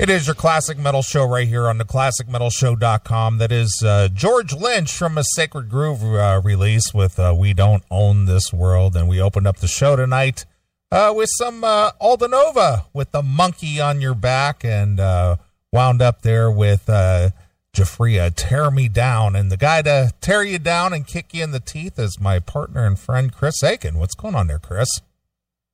[0.00, 3.36] It is your classic metal show right here on the classicmetalshow.com.
[3.36, 7.82] That is uh, George Lynch from a Sacred Groove uh, release with uh, We Don't
[7.90, 8.96] Own This World.
[8.96, 10.46] And we opened up the show tonight
[10.90, 15.36] uh, with some uh, Aldo Nova with the monkey on your back and uh,
[15.70, 17.28] wound up there with uh,
[17.74, 19.36] Giuffria, Tear Me Down.
[19.36, 22.38] And the guy to tear you down and kick you in the teeth is my
[22.38, 23.98] partner and friend, Chris Akin.
[23.98, 25.02] What's going on there, Chris?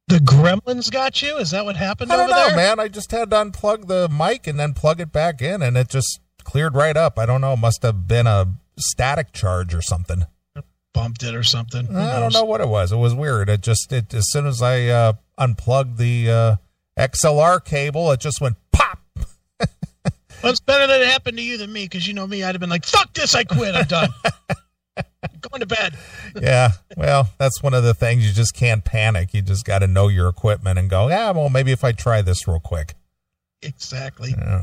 [0.08, 1.36] The gremlins got you?
[1.36, 2.56] Is that what happened I don't over know, there?
[2.56, 2.78] man.
[2.80, 5.88] I just had to unplug the mic and then plug it back in, and it
[5.88, 7.18] just cleared right up.
[7.18, 7.54] I don't know.
[7.54, 10.24] It must have been a static charge or something.
[10.94, 11.94] Bumped it or something.
[11.94, 12.92] I don't know what it was.
[12.92, 13.48] It was weird.
[13.48, 16.56] It just it as soon as I uh, unplugged the uh,
[16.96, 19.00] XLR cable, it just went pop.
[20.42, 22.44] Well, it's better that it happened to you than me because you know me.
[22.44, 23.74] I'd have been like, fuck this, I quit.
[23.74, 24.10] I'm done.
[25.40, 25.94] Going to bed.
[26.40, 26.70] yeah.
[26.96, 29.32] Well, that's one of the things you just can't panic.
[29.34, 31.08] You just got to know your equipment and go.
[31.08, 31.30] Yeah.
[31.30, 32.94] Well, maybe if I try this real quick.
[33.62, 34.34] Exactly.
[34.36, 34.62] Yeah.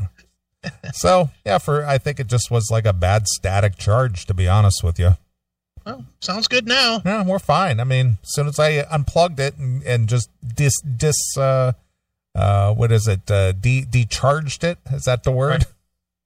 [0.92, 4.26] so yeah, for I think it just was like a bad static charge.
[4.26, 5.16] To be honest with you.
[5.84, 7.02] Well, sounds good now.
[7.04, 7.78] Yeah, we're fine.
[7.80, 11.72] I mean, as soon as I unplugged it and, and just dis dis uh
[12.34, 15.66] uh what is it uh de decharged it is that the word?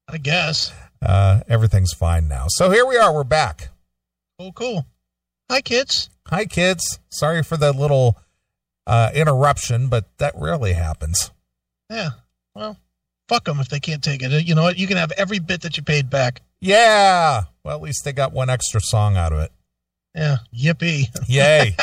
[0.09, 0.73] I guess.
[1.03, 2.45] Uh everything's fine now.
[2.49, 3.13] So here we are.
[3.13, 3.71] We're back.
[4.39, 4.87] Oh, cool.
[5.51, 6.11] Hi, kids.
[6.29, 7.01] Hi kids.
[7.09, 8.17] Sorry for the little
[8.87, 11.31] uh interruption, but that rarely happens.
[11.91, 12.11] Yeah.
[12.55, 12.77] Well,
[13.29, 14.47] fuck them if they can't take it.
[14.47, 14.79] You know what?
[14.79, 16.43] You can have every bit that you paid back.
[16.61, 17.45] Yeah.
[17.65, 19.53] Well, at least they got one extra song out of it.
[20.15, 20.37] Yeah.
[20.55, 21.07] Yippee.
[21.29, 21.77] Yay.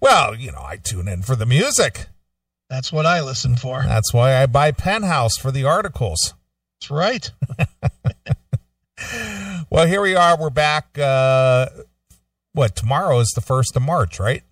[0.00, 2.06] well, you know, I tune in for the music.
[2.68, 3.82] That's what I listen for.
[3.82, 6.34] That's why I buy Penthouse for the articles.
[6.80, 7.30] That's right.
[9.70, 10.38] Well, here we are.
[10.38, 10.98] We're back.
[10.98, 11.66] Uh,
[12.52, 14.42] what tomorrow is the first of March, right?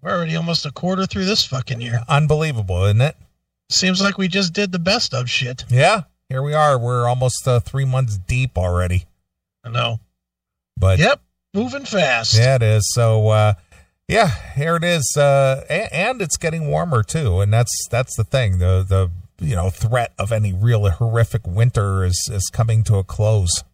[0.00, 2.00] We're already almost a quarter through this fucking year.
[2.08, 3.16] Unbelievable, isn't it?
[3.70, 5.64] Seems like we just did the best of shit.
[5.68, 6.02] Yeah.
[6.28, 6.78] Here we are.
[6.78, 9.04] We're almost uh, three months deep already.
[9.64, 10.00] I know.
[10.76, 11.20] But Yep.
[11.52, 12.38] Moving fast.
[12.38, 12.88] yeah, it is.
[12.94, 13.54] So uh,
[14.06, 15.16] yeah, here it is.
[15.16, 18.58] Uh, and, and it's getting warmer too, and that's that's the thing.
[18.58, 19.10] The the
[19.44, 23.64] you know threat of any real horrific winter is is coming to a close.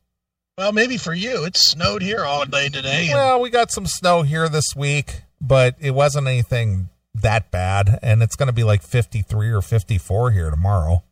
[0.58, 1.44] Well, maybe for you.
[1.44, 3.10] It snowed here all day today.
[3.12, 8.22] Well, we got some snow here this week, but it wasn't anything that bad, and
[8.22, 11.02] it's going to be like 53 or 54 here tomorrow.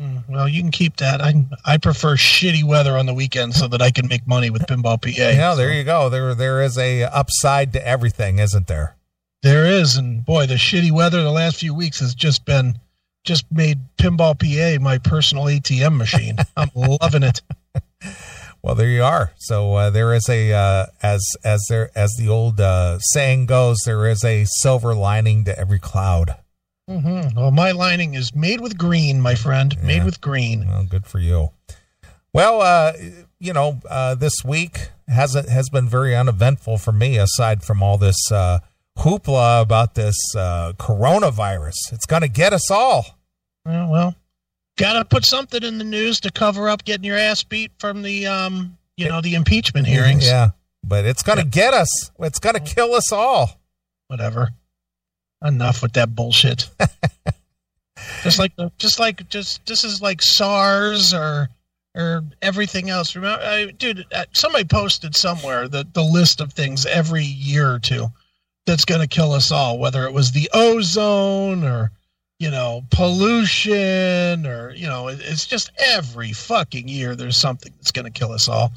[0.00, 1.20] Mm, well, you can keep that.
[1.20, 4.62] I I prefer shitty weather on the weekend so that I can make money with
[4.62, 5.08] Pinball PA.
[5.08, 6.08] Yeah, there So you go.
[6.08, 8.96] There there is a upside to everything, isn't there?
[9.42, 12.78] there is, and boy, the shitty weather the last few weeks has just been
[13.24, 16.36] just made Pinball PA my personal ATM machine.
[16.56, 17.42] I'm loving it.
[18.64, 19.30] Well, there you are.
[19.36, 23.76] So uh, there is a uh, as as there as the old uh, saying goes,
[23.84, 26.36] there is a silver lining to every cloud.
[26.88, 29.76] hmm Well, my lining is made with green, my friend.
[29.82, 30.66] Made with green.
[30.66, 31.50] Well, good for you.
[32.32, 32.94] Well, uh,
[33.38, 37.18] you know, uh, this week has has been very uneventful for me.
[37.18, 38.60] Aside from all this uh,
[38.96, 43.18] hoopla about this uh, coronavirus, it's going to get us all.
[43.66, 44.12] Uh,
[44.78, 48.02] well, gotta put something in the news to cover up getting your ass beat from
[48.02, 50.26] the um, you know, the impeachment hearings.
[50.26, 50.50] Yeah,
[50.82, 52.10] but it's going to get us.
[52.20, 53.60] It's going to kill us all.
[54.08, 54.50] whatever.
[55.42, 56.70] Enough with that bullshit.
[58.22, 61.48] just like the, just like just this is like SARS or
[61.94, 63.14] or everything else.
[63.14, 67.78] Remember, I, dude, uh, somebody posted somewhere the the list of things every year or
[67.78, 68.06] two
[68.66, 69.78] that's going to kill us all.
[69.78, 71.90] Whether it was the ozone or
[72.44, 77.90] you know pollution or you know it, it's just every fucking year there's something that's
[77.92, 78.72] going to kill us all.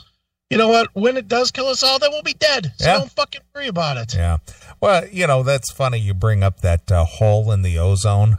[0.49, 0.87] You know what?
[0.93, 2.71] When it does kill us all, then we'll be dead.
[2.77, 2.97] So Yeah.
[2.99, 4.15] don't fucking worry about it.
[4.15, 4.37] Yeah.
[4.79, 5.99] Well, you know that's funny.
[5.99, 8.37] You bring up that uh, hole in the ozone.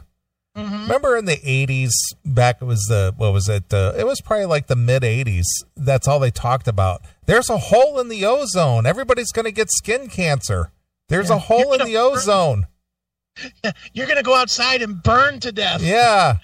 [0.57, 0.81] Mhm.
[0.83, 1.91] Remember in the '80s,
[2.25, 3.71] back it was the what was it?
[3.71, 5.45] Uh, it was probably like the mid '80s.
[5.77, 7.01] That's all they talked about.
[7.27, 8.87] There's a hole in the ozone.
[8.87, 10.71] Everybody's going to get skin cancer.
[11.09, 11.35] There's Yeah.
[11.35, 12.65] a hole in the ozone.
[13.93, 15.81] You're gonna go outside and burn to death.
[15.81, 16.37] Yeah.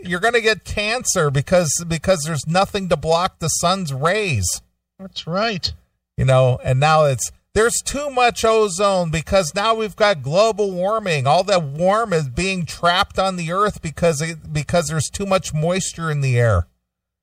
[0.00, 4.62] You're going to get cancer because because there's nothing to block the sun's rays.
[4.98, 5.72] That's right.
[6.16, 11.26] You know, and now it's there's too much ozone because now we've got global warming.
[11.26, 15.52] All that warm is being trapped on the earth because it, because there's too much
[15.52, 16.66] moisture in the air.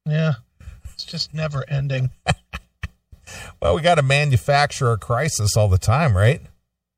[0.05, 0.33] Yeah.
[0.93, 2.11] It's just never ending.
[3.61, 6.41] Well, we got to manufacture a crisis all the time, right?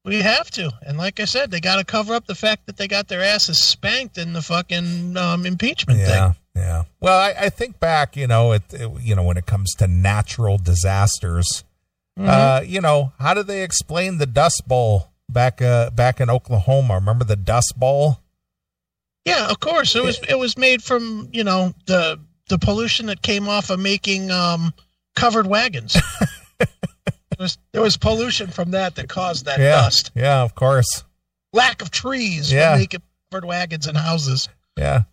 [0.05, 0.71] We have to.
[0.85, 3.21] And like I said, they got to cover up the fact that they got their
[3.23, 6.15] asses spanked in the fucking um, impeachment Yeah, thing.
[6.15, 6.33] yeah.
[6.55, 6.83] Yeah.
[7.00, 9.88] Well, I, I think back, you know, it, it you know when it comes to
[9.88, 11.63] natural disasters,
[12.19, 12.27] Mhm.
[12.27, 16.94] uh, you know, how did they explain the Dust Bowl back uh, back in Oklahoma?
[16.95, 18.19] Remember the Dust Bowl?
[19.25, 19.95] Yeah, of course.
[19.95, 23.79] It was it was made from you know the the pollution that came off of
[23.79, 24.73] making um,
[25.15, 25.97] covered wagons.
[27.38, 30.12] there, was, there was pollution from that that caused that Yeah, dust.
[30.15, 31.03] yeah, of course.
[31.53, 32.81] Lack of trees Yeah.
[33.31, 34.50] covered wagons and houses.
[34.77, 35.03] Yeah.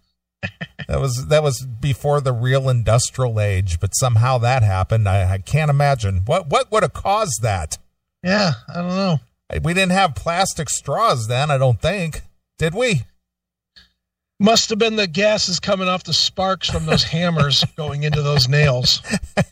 [0.88, 5.06] that was that was before the real industrial age, but somehow that happened.
[5.06, 7.76] I, I can't imagine what what would have caused that.
[8.22, 9.20] Yeah, I don't know.
[9.62, 12.22] We didn't have plastic straws then, I don't think.
[12.58, 13.02] Did we?
[14.42, 18.48] Must have been the gases coming off the sparks from those hammers going into those
[18.48, 19.02] nails.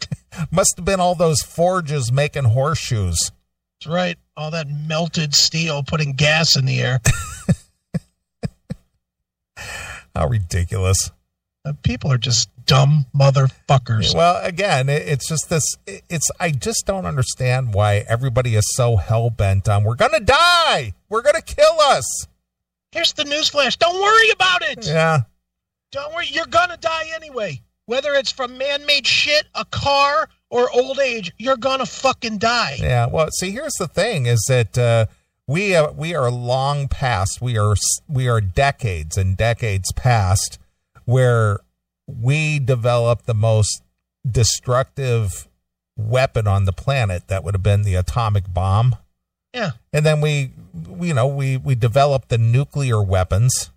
[0.50, 3.19] Must have been all those forges making horseshoes.
[3.81, 4.17] That's right.
[4.37, 7.00] All that melted steel putting gas in the air.
[10.14, 11.11] How ridiculous.
[11.64, 14.14] Uh, People are just dumb motherfuckers.
[14.14, 15.64] Well, again, it, it's just this.
[15.87, 20.20] it- It's I just don't understand why everybody is so hell bent on we're gonna
[20.20, 22.26] die, we're gonna kill us.
[22.93, 23.79] Here's the newsflash.
[23.79, 24.87] Don't worry about it.
[24.87, 25.20] Yeah,
[25.93, 26.26] Don't worry.
[26.31, 27.61] You're going to die anyway.
[27.87, 32.38] Whether it's from man made shit, a car, or old age, you're going to fucking
[32.38, 32.76] die.
[32.81, 33.06] yeah.
[33.06, 35.06] Well, see, here's the thing: is that uh,
[35.46, 37.40] we uh, we are long past.
[37.40, 37.75] We are
[38.08, 40.58] we are decades and decades past
[41.05, 41.61] where
[42.06, 43.82] we developed the most
[44.31, 45.49] destructive
[45.96, 47.29] weapon on the planet.
[47.29, 48.96] That would have been the atomic bomb.
[49.55, 49.71] Yeah.
[49.93, 50.50] and then we,
[50.87, 53.71] we you know we we developed the nuclear weapons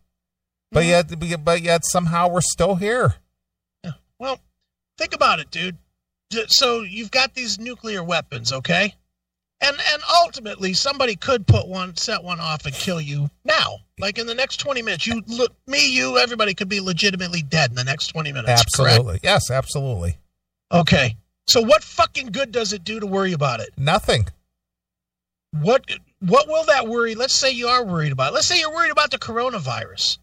[0.72, 1.22] but Mhm.
[1.30, 3.16] yet but yet somehow we're still here
[3.84, 3.92] Yeah.
[4.20, 4.40] Well,
[4.98, 5.78] think about it, dude.
[6.48, 8.96] So you've got these nuclear weapons, okay?
[9.62, 13.80] And and ultimately somebody could put one set one off and kill you now.
[14.00, 15.06] Like in the next 20 minutes.
[15.06, 18.48] You look me, you, everybody could be legitimately dead in the next 20 minutes.
[18.76, 18.98] correct?
[18.98, 20.18] absolutely yes absolutely
[20.72, 21.16] Okay.
[21.48, 23.70] So what fucking good does it do to worry about it?
[23.78, 24.28] nothing
[25.52, 25.86] What
[26.20, 27.16] what will that worry?
[27.16, 28.32] Let's say you are worried about.
[28.32, 28.36] It.
[28.36, 30.18] Let's say you're worried about the coronavirus.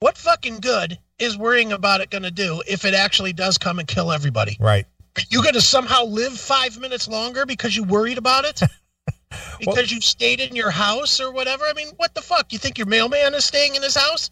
[0.00, 3.78] What fucking good is worrying about it going to do if it actually does come
[3.78, 4.56] and kill everybody?
[4.58, 4.86] right
[5.28, 8.62] You going to somehow live five minutes longer because you worried about it?
[9.60, 11.64] because you stayed in your house or whatever?
[11.64, 12.52] I mean, what the fuck?
[12.52, 14.30] You think your mailman is staying in his house?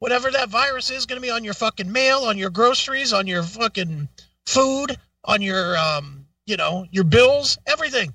[0.00, 3.28] Whatever that virus is going to be on your fucking mail, on your groceries, on
[3.28, 4.08] your fucking
[4.46, 8.12] food, on your um, you know, your bills, everything.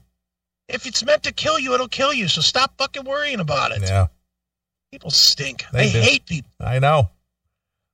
[0.69, 2.27] If it's meant to kill you, it'll kill you.
[2.27, 3.81] So stop fucking worrying about it.
[3.81, 4.07] yeah
[4.91, 5.65] People stink.
[5.73, 5.99] They do.
[5.99, 6.49] hate people.
[6.61, 7.09] i know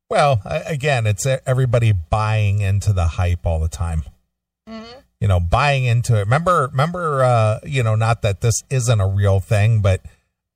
[0.10, 4.04] well again it's everybody buying into the hype all the time
[5.20, 9.08] you know buying into it remember remember uh you know not that this isn't a
[9.08, 10.02] real thing but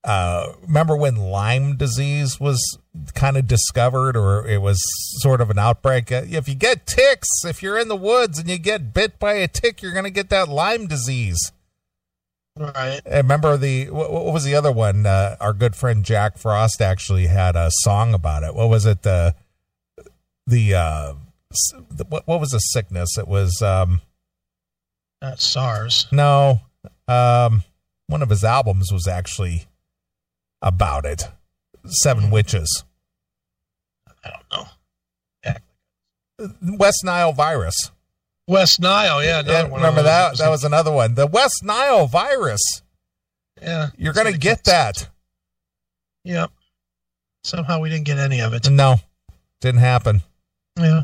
[0.03, 2.77] uh remember when lyme disease was
[3.15, 4.79] kind of discovered or it was
[5.21, 8.47] sort of an outbreak Uh, if you get ticks if you're in the woods and
[8.49, 11.51] you get bit by a tick you're going to get that lyme disease
[12.59, 12.99] Right.
[13.09, 15.05] I remember the what, what was the other one?
[15.05, 18.53] Uh, our good friend jack frost actually had a song about it.
[18.53, 19.33] What was it the
[20.45, 21.13] the uh
[21.89, 23.17] the- what, what was the sickness?
[23.17, 24.01] It was um
[25.21, 26.07] Not SARS.
[26.11, 26.59] no
[27.07, 27.63] um
[28.07, 29.67] one of his albums was actually
[30.61, 31.29] about it.
[31.87, 32.83] Seven witches.
[34.21, 34.67] I don't know.
[36.77, 37.91] west nile virus
[38.49, 39.43] West Nile, yeah.
[39.45, 40.05] yeah, remember those.
[40.05, 42.81] that that was another one the west nile virus
[43.61, 43.89] yeah.
[43.95, 45.07] you're gonna get that
[46.25, 46.51] Yep.
[47.43, 48.69] Somehow we didn't get any of it.
[48.69, 48.99] no
[49.61, 50.23] didn't happen
[50.77, 51.03] Yeah.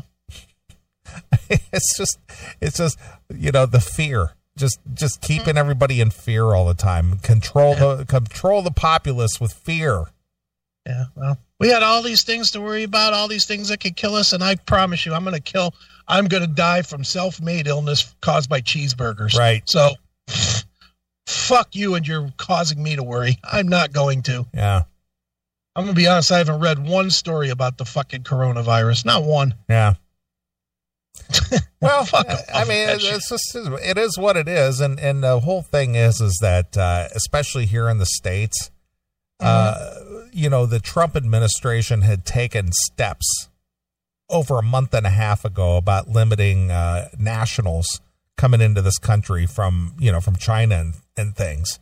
[1.48, 2.18] it's just
[2.60, 2.98] it's just
[3.32, 8.04] you know the fear just just keeping everybody in fear all the time control the
[8.06, 10.06] control the populace with fear
[10.86, 11.04] Yeah.
[11.16, 14.14] Well, we had all these things to worry about, all these things that could kill
[14.14, 15.74] us, and I promise you, I'm going to kill.
[16.06, 19.34] I'm going to die from self-made illness caused by cheeseburgers.
[19.36, 19.90] right So,
[21.26, 23.38] fuck you, and you're causing me to worry.
[23.42, 24.46] I'm not going to.
[24.54, 24.82] yeah
[25.74, 26.32] I'm going to be honest.
[26.32, 29.04] I haven't read one story about the fucking coronavirus.
[29.04, 29.54] Not one.
[29.68, 29.94] yeah
[31.80, 35.00] well Fuck I- off i with mean it's, just it is what it is and
[35.00, 38.70] and the whole thing is is that uh especially here in the states
[39.40, 39.94] uh
[40.36, 43.48] you know the trump administration had taken steps
[44.28, 48.00] over a month and a half ago about limiting uh nationals
[48.36, 51.78] coming into this country from you know from china and, and things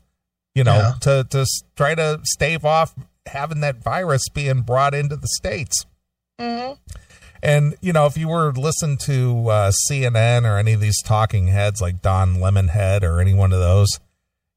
[0.55, 0.93] you know Yeah.
[1.01, 1.47] to to
[1.77, 2.95] try to stave off
[3.27, 5.85] having that virus being brought into the states
[6.41, 6.79] Mhm.
[7.43, 11.01] and you know, if you were to listen to uh, CNN or any of these
[11.03, 13.89] talking heads like Don Lemonhead or any one of those,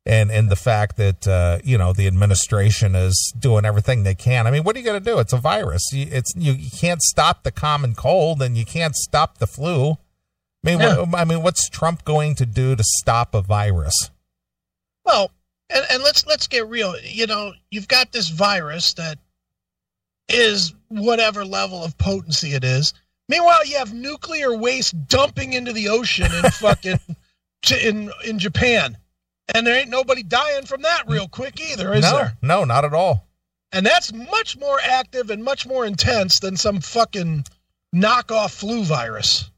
[0.07, 4.47] and and the fact that uh, you know the administration is doing everything they can.
[4.47, 5.19] I mean, what are you going to do?
[5.19, 5.83] It's a virus.
[5.91, 9.91] You, it's you, you can't stop the common cold, and you can't stop the flu.
[9.91, 9.95] I
[10.63, 11.01] mean, Yeah.
[11.01, 13.93] what, I mean, what's Trump going to do to stop a virus?
[15.05, 15.29] Well,
[15.69, 16.95] and, and let's let's get real.
[17.03, 19.19] You know, you've got this virus that
[20.29, 22.93] is whatever level of potency it is.
[23.29, 26.99] Meanwhile, you have nuclear waste dumping into the ocean in fucking
[27.81, 28.97] in in Japan,
[29.53, 32.33] and there ain't nobody dying from that real quick either, is no, there?
[32.41, 33.27] no, not at all.
[33.71, 37.45] And that's much more active and much more intense than some fucking
[37.93, 39.49] knockoff flu virus.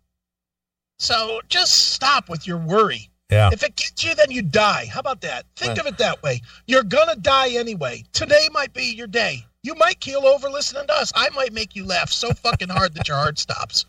[0.97, 3.09] So just stop with your worry.
[3.31, 3.51] Yeah.
[3.53, 4.87] If it gets you, then you die.
[4.91, 5.45] How about that?
[5.55, 5.81] Think Yeah.
[5.81, 6.41] of it that way.
[6.65, 8.03] You're gonna die anyway.
[8.11, 9.45] Today might be your day.
[9.61, 11.11] You might keel over listening to us.
[11.15, 13.85] I might make you laugh so fucking hard that your heart stops.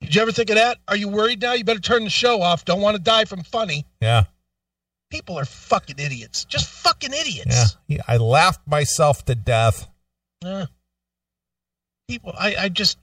[0.00, 0.78] Did you ever think of that?
[0.88, 1.52] Are you worried now?
[1.52, 2.64] You better turn the show off.
[2.64, 3.86] Don't want to die from funny.
[4.00, 4.24] Yeah.
[5.12, 6.46] People are fucking idiots.
[6.46, 7.20] Just fucking Yeah.
[7.20, 7.76] idiots.
[7.86, 9.86] He- I laughed myself to death.
[10.42, 10.64] Yeah.
[12.08, 12.96] People, I, I just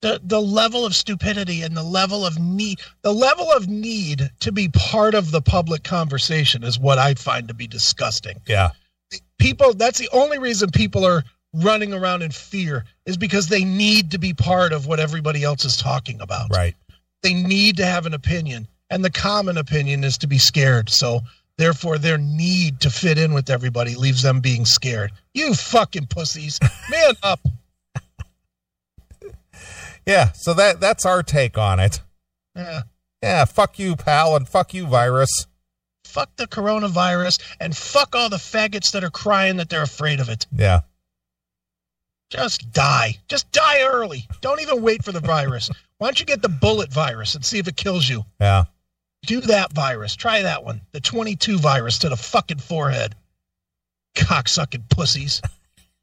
[0.00, 4.52] the the level of stupidity and the level of need, the level of need to
[4.52, 8.40] be part of the public conversation is what I find to be disgusting.
[8.46, 8.70] Yeah.
[9.38, 14.12] People, that's the only reason people are running around in fear is because they need
[14.12, 16.48] to be part of what everybody else is talking about.
[16.50, 16.74] Right.
[17.22, 20.88] They need to have an opinion, and the common opinion is to be scared.
[20.88, 21.20] So.
[21.60, 25.12] Therefore, their need to fit in with everybody leaves them being scared.
[25.34, 26.58] You fucking pussies,
[26.90, 27.40] man up!
[30.06, 30.32] Yeah.
[30.32, 32.00] So that that's our take on it.
[32.56, 32.80] Yeah.
[33.22, 33.44] Yeah.
[33.44, 35.28] Fuck you, pal, and fuck you, virus.
[36.06, 40.30] fuck the coronavirus and fuck all the faggots that are crying that they're afraid of
[40.30, 40.46] it.
[40.56, 40.80] Yeah.
[42.30, 43.18] Just die.
[43.28, 44.26] Just die early.
[44.40, 45.68] Don't even wait for the virus.
[45.98, 48.24] Why don't you get the bullet virus and see if it kills you?
[48.40, 48.64] Yeah.
[49.26, 50.16] Do that virus.
[50.16, 50.80] Try that one.
[50.92, 53.14] The 22 virus to the fucking forehead.
[54.14, 55.42] Cocksucking pussies.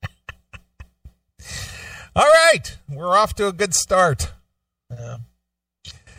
[2.16, 2.78] All right.
[2.90, 4.32] We're off to a good start.
[4.90, 5.18] Yeah.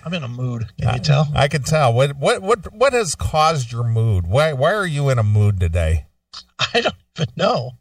[0.05, 0.67] I'm in a mood.
[0.81, 1.29] Can you tell?
[1.35, 1.93] I can tell.
[1.93, 4.27] What what what what has caused your mood?
[4.27, 6.07] Why why are you in a mood today?
[6.75, 7.73] I don't even know.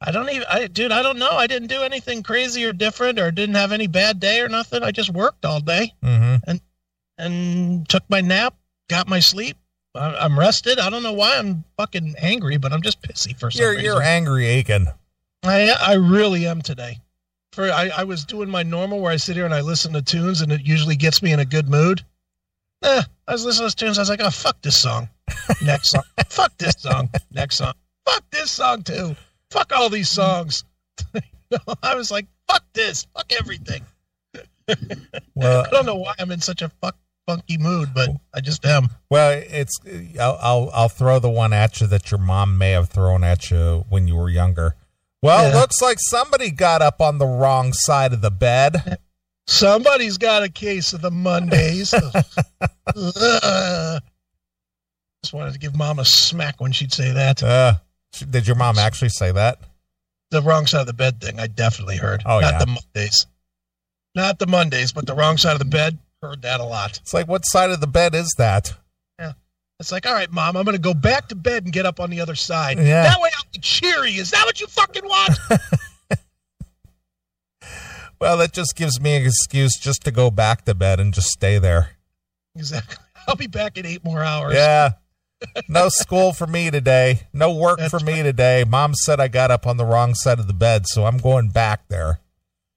[0.00, 1.30] I don't even, I, dude, I don't know.
[1.30, 4.82] I didn't do anything crazy or different or didn't have any bad day or nothing.
[4.82, 5.94] I just worked all day.
[6.04, 6.36] Mm-hmm.
[6.46, 6.60] and
[7.18, 8.54] took my nap,
[8.88, 9.56] got my sleep.
[9.94, 10.78] I'm rested.
[10.78, 13.84] I don't know why I'm fucking angry, but I'm just pissy for some You're reason.
[13.84, 14.88] you're angry, Akin.
[15.42, 16.98] I I really am today.
[17.52, 20.02] For I, I was doing my normal where I sit here and I listen to
[20.02, 22.02] tunes and it usually gets me in a good mood.
[22.82, 23.98] Eh, I was listening to tunes.
[23.98, 25.08] I was like, oh fuck this song.
[25.64, 26.02] Next song.
[26.28, 27.08] fuck this song.
[27.32, 27.72] Next song.
[28.04, 29.16] Fuck this song too.
[29.50, 30.64] Fuck all these songs.
[31.82, 33.06] I was like, fuck this.
[33.14, 33.82] Fuck everything.
[35.36, 36.96] Well, I don't know why I'm in such a fuck
[37.26, 38.88] funky mood, but I just am.
[39.10, 39.78] well, it's
[40.20, 43.50] I'll, I'll I'll throw the one at you that your mom may have thrown at
[43.50, 44.74] you when you were younger.
[45.22, 45.58] Well, Yeah.
[45.60, 48.98] looks like somebody got up on the wrong side of the bed.
[49.48, 51.94] Somebody's got a case of the Mondays.
[52.96, 54.02] Ugh.
[55.22, 57.42] Just wanted to give mom a smack when she'd say that.
[57.42, 57.74] Uh,
[58.30, 59.58] did your mom actually say that?
[60.30, 62.22] The wrong side of the bed thing, I definitely heard.
[62.26, 62.58] Oh, Not yeah.
[62.58, 63.26] the Mondays.
[64.14, 66.98] Not the Mondays, but the wrong side of the bed, heard that a lot.
[66.98, 68.72] It's like, what side of the bed is that?
[69.18, 69.32] Yeah.
[69.80, 72.00] It's like, all right, mom, I'm going to go back to bed and get up
[72.00, 72.78] on the other side.
[72.78, 73.02] Yeah.
[73.02, 74.12] That way I'll be cheery.
[74.12, 75.38] Is that what you fucking want?
[78.18, 81.28] Well, that just gives me an excuse just to go back to bed and just
[81.28, 81.90] stay there.
[82.54, 82.96] exactly.
[83.28, 84.54] I'll be back in eight more hours.
[84.54, 84.92] Yeah.
[85.68, 87.28] No school for me today.
[87.34, 88.64] No work That's for me today.
[88.66, 91.50] Mom said I got up on the wrong side of the bed, so I'm going
[91.50, 92.20] back there.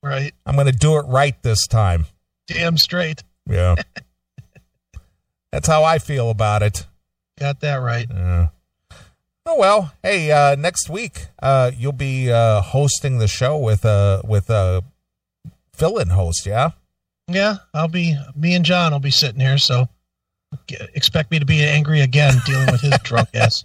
[0.03, 0.33] Right.
[0.45, 2.05] I'm going to do it right this time.
[2.47, 3.23] Damn straight.
[3.49, 3.75] Yeah.
[5.51, 6.85] That's how I feel about it.
[7.39, 8.05] Got that right.
[8.09, 8.49] Yeah.
[9.45, 14.21] Oh well, hey, uh, next week uh, you'll be uh, hosting the show with a
[14.23, 14.83] with a
[15.73, 16.71] fill-in host, yeah.
[17.27, 19.87] Yeah, I'll be me and John will be sitting here, so
[20.67, 23.63] g- expect me to be angry again dealing with his drunk ass.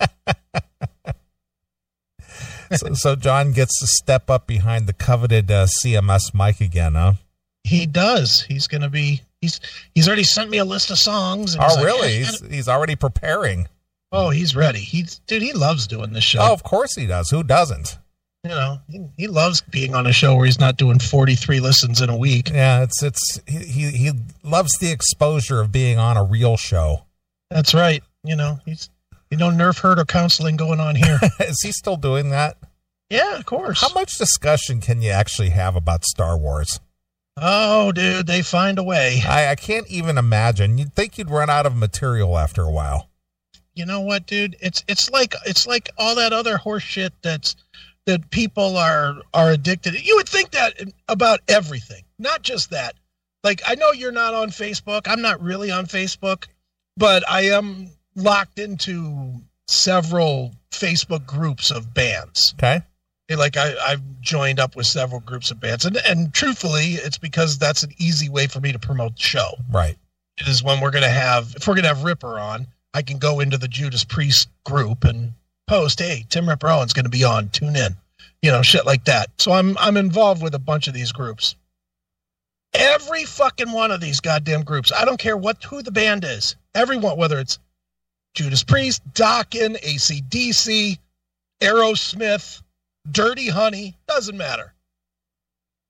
[2.73, 7.15] so, so John gets to step up behind the coveted uh, CMS mic again, huh?
[7.63, 8.43] He does.
[8.49, 9.23] He's gonna be.
[9.45, 9.61] He's
[9.95, 11.55] he's already sent me a list of songs.
[11.55, 12.09] and Oh, like, really?
[12.09, 13.69] "Hey, He's, he's already preparing.
[14.13, 14.79] oh, he's ready.
[14.81, 15.43] He's dude.
[15.43, 16.41] He loves doing this show.
[16.41, 17.31] Oh, of course he does.
[17.31, 17.99] Who doesn't?
[18.45, 21.61] You know, he, he loves being on a show where he's not doing forty three
[21.61, 22.51] listens in a week.
[22.51, 24.11] Yeah, it's it's he he,
[24.43, 27.05] loves the exposure of being on a real show.
[27.51, 28.03] That's right.
[28.23, 28.91] You know, he's
[29.31, 31.19] you know nerf herd or counseling going on here.
[31.41, 32.57] Is he still doing that?
[33.11, 33.81] yeah, of course.
[33.81, 36.81] How much discussion can you actually have about Star Wars?
[37.37, 39.23] Oh, dude, they find a way.
[39.27, 40.79] I, I can't even imagine.
[40.79, 43.09] You'd think you'd run out of material after a while.
[43.75, 44.57] you know what, dude?
[44.61, 47.57] It's it's like it's like all that other horse shit that's
[48.07, 49.95] that people are are addicted.
[50.07, 50.75] You would think that
[51.09, 52.95] about everything, not just that.
[53.43, 55.03] Like I know you're not on Facebook.
[55.07, 56.47] I'm not really on Facebook,
[56.97, 59.33] but I am locked into
[59.67, 62.55] several Facebook groups of bands.
[62.59, 62.83] Okay.
[63.31, 67.59] Like I, I've joined up with several groups of bands, and and truthfully, it's because
[67.59, 69.55] that's an easy way for me to promote the show.
[69.71, 69.97] Right.
[70.47, 73.57] Is when we're gonna have if we're gonna have Ripper on, I can go into
[73.57, 75.33] the Judas Priest group and
[75.67, 77.49] post, "Hey, Tim Ripper Owens going to be on.
[77.49, 77.97] Tune in."
[78.43, 79.31] You know, shit like that.
[79.39, 81.55] So I'm I'm involved with a bunch of these groups.
[82.75, 84.93] Every fucking one of these goddamn groups.
[84.93, 86.57] I don't care what who the band is.
[86.75, 87.59] Everyone, whether it's
[88.35, 90.99] Judas Priest, Dokken, ACDC,
[91.63, 92.63] Aerosmith,
[93.11, 94.75] Dirty Honey, doesn't matter.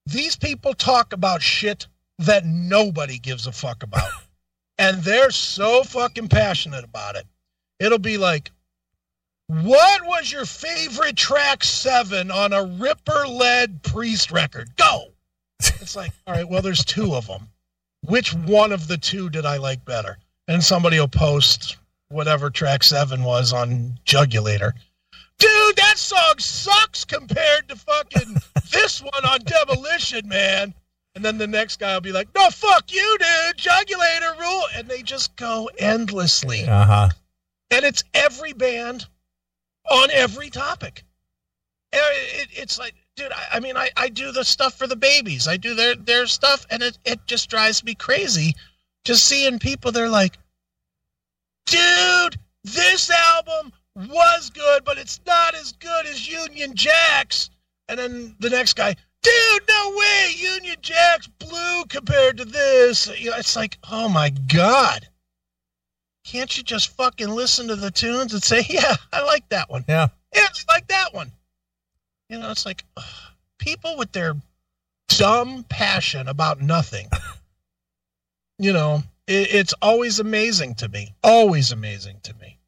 [0.06, 1.86] These people talk about shit
[2.18, 4.10] that nobody gives a fuck about.
[4.78, 7.26] and they're so fucking passionate about it.
[7.80, 8.50] It'll be like,
[9.46, 14.74] what was your favorite track seven on a Ripper led Priest record?
[14.76, 15.08] Go.
[15.60, 17.48] It's like, all right, well, there's two of them.
[18.02, 20.18] Which one of the two did I like better?
[20.48, 21.76] And somebody will post
[22.08, 24.72] whatever track seven was on Jugulator.
[25.38, 28.36] Dude, that song sucks compared to fucking
[28.72, 30.74] this one on Demolition, man.
[31.14, 33.56] And then the next guy will be like, no, fuck you, dude.
[33.56, 34.64] Jugulator rule.
[34.74, 36.64] And they just go endlessly.
[36.64, 37.08] Uh huh.
[37.70, 39.06] And it's every band
[39.90, 41.04] on every topic.
[41.92, 45.46] It, it's like, dude, I, I mean, I, I do the stuff for the Babys.
[45.46, 48.54] I do their, their stuff, and it, it just drives me crazy
[49.04, 49.92] just seeing people.
[49.92, 50.36] They're like,
[51.66, 57.50] dude, this album was good, but it's not as good as Union Jacks.
[57.88, 63.06] And then the next guy, dude, no way, Union Jack's blue compared to this.
[63.18, 65.08] You know, it's like, oh my god.
[66.24, 69.84] Can't you just fucking listen to the tunes and say, yeah, I like that one.
[69.88, 70.08] Yeah.
[70.34, 71.30] Yeah, I like that one.
[72.28, 73.04] You know, it's like ugh,
[73.58, 74.34] people with their
[75.08, 77.08] dumb passion about nothing.
[78.58, 81.14] you know, it, it's always amazing to me.
[81.22, 82.58] Always amazing to me.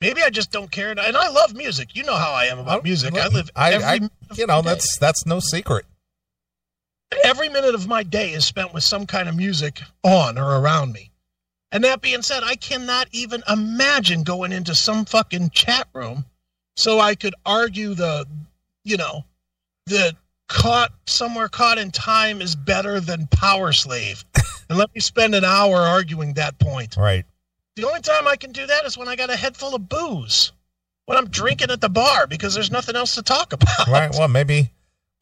[0.00, 1.96] Maybe I just don't care, and I love music.
[1.96, 3.14] You know how I am about music.
[3.16, 3.94] I live I, every I
[4.34, 4.68] you know, day.
[4.68, 5.86] that's that's no secret.
[7.24, 10.92] every minute of my day is spent with some kind of music on or around
[10.92, 11.10] me.
[11.72, 16.24] And that being said, I cannot even imagine going into some fucking chat room
[16.76, 18.26] so I could argue the,
[18.84, 19.24] you know,
[19.86, 20.14] the
[20.48, 24.24] caught somewhere caught in time is better than Powerslave.
[24.68, 26.96] and let me spend an hour arguing that point.
[26.96, 27.24] Right.
[27.76, 29.88] The only time I can do that is when I got a head full of
[29.88, 30.52] booze.
[31.04, 33.86] When I'm drinking at the bar because there's nothing else to talk about.
[33.86, 34.10] Right.
[34.12, 34.72] Well, maybe.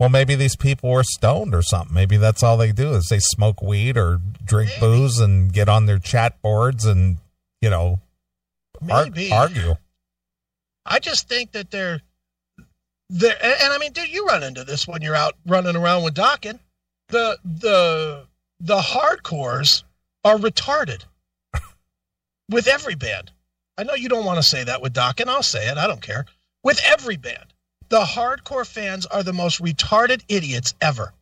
[0.00, 1.94] Well, maybe these people were stoned or something.
[1.94, 4.80] Maybe that's all they do is they smoke weed or drink Maybe.
[4.80, 7.18] booze and get on their chat boards and
[7.60, 8.00] you know
[8.90, 9.74] ar- argue.
[10.84, 12.00] I just think that they're
[13.08, 16.02] there, and, and I mean, dude, you run into this when you're out running around
[16.02, 16.58] with Dokken.
[17.08, 18.26] The the
[18.58, 19.84] the hardcores
[20.24, 21.04] are retarded
[22.48, 23.30] with every band.
[23.76, 25.78] I know you don't want to say that with Doc, and I'll say it.
[25.78, 26.26] I don't care.
[26.62, 27.52] With every band,
[27.88, 31.12] the hardcore fans are the most retarded idiots ever.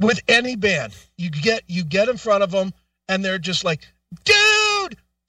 [0.00, 2.72] With any band, you get you get in front of them,
[3.08, 3.86] and they're just like,
[4.24, 4.36] dude,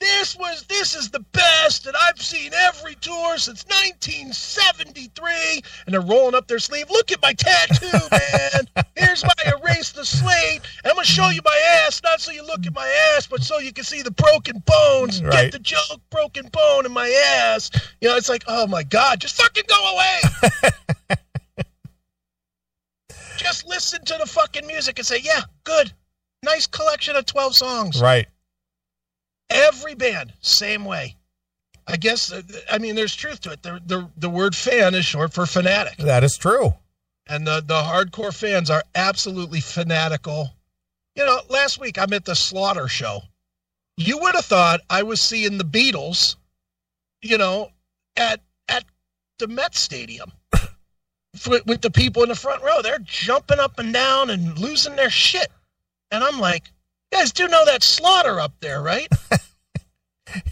[0.06, 6.02] this was this is the best and i've seen every tour since 1973 and they're
[6.02, 6.88] rolling up their sleeve.
[6.92, 8.86] Look at my tattoo man.
[8.96, 12.46] Here's my erase the slate and i'm gonna show you my ass not so you
[12.46, 15.24] look at my ass but so you can see the broken bones.
[15.24, 15.32] Right.
[15.32, 17.72] get the joke broken bone in my ass.
[18.00, 20.20] You know it's like oh my god just fucking go away.
[23.38, 25.92] Just listen to the fucking music and say yeah good.
[26.44, 28.02] Nice collection of 12 songs.
[28.02, 28.28] Right.
[29.50, 31.16] Every band, same way.
[31.88, 32.32] I guess.
[32.32, 33.62] uh, I mean, there's truth to it.
[33.64, 36.74] The the, the word fan is short for fanatic, That is true.
[37.28, 40.50] and the the hardcore fans are absolutely fanatical.
[41.16, 43.22] You know, last week I'm at the Slaughter show.
[43.98, 46.36] You would have thought I was seeing the Beatles,
[47.22, 47.70] you know,
[48.18, 48.84] at at
[49.40, 50.32] the Met Stadium
[51.48, 52.82] with, with the people in the front row.
[52.82, 55.48] They're jumping up and down and losing their shit,
[56.12, 56.72] and I'm like,
[57.16, 59.08] you guys do know that Slaughter up there, right?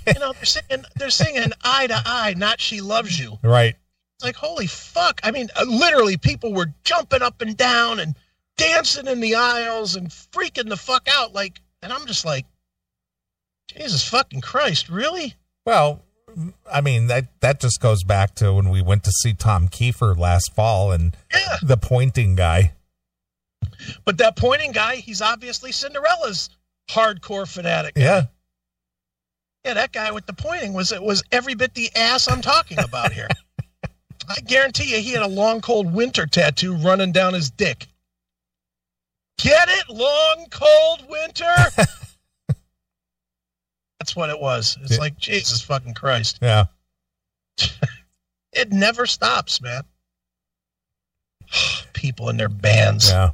[0.08, 3.76] you know, they're singing, they're singing "Eye to Eye," not "She Loves You." Right.
[4.18, 5.20] It's like, holy fuck!
[5.24, 8.16] I mean, uh, literally, people were jumping up and down and
[8.58, 11.34] dancing in the aisles and freaking the fuck out.
[11.34, 12.46] Like, and I'm just like,
[13.68, 15.34] Jesus fucking Christ, really?
[15.66, 16.04] Well,
[16.72, 20.18] I mean that that just goes back to when we went to see Tom Keifer
[20.18, 21.58] last fall and Yeah.
[21.62, 22.74] the pointing guy.
[24.06, 26.50] But that pointing guy, he's obviously Cinderella's
[26.90, 27.94] hardcore fanatic.
[27.96, 28.24] Yeah.
[29.66, 32.80] Yeah, that guy with the pointing was it was every bit the ass I'm talking
[32.80, 33.30] about here.
[34.30, 37.88] I guarantee you, he had a long, cold winter tattoo running down his dick.
[39.38, 39.90] Get it?
[39.90, 41.56] Long, cold winter.
[44.00, 44.78] That's what it was.
[44.82, 44.98] It's Yeah.
[44.98, 46.40] like Jesus fucking Christ.
[46.42, 46.66] Yeah.
[48.56, 49.82] It never stops, man.
[51.94, 53.10] people in their bands.
[53.10, 53.32] Yeah.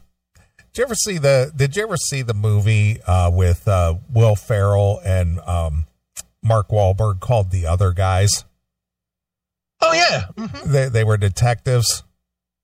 [0.79, 4.37] Did you ever see the Did you ever see the movie uh, with uh, Will
[4.37, 5.87] Ferrell and um,
[6.41, 8.45] Mark Wahlberg called The Other Guys?
[9.81, 12.03] Oh yeah, hmm They they were detectives,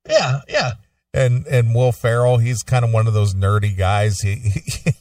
[0.08, 0.72] yeah, yeah.
[1.14, 4.22] and and Will Ferrell he's kind of one of those nerdy guys.
[4.22, 4.92] He he,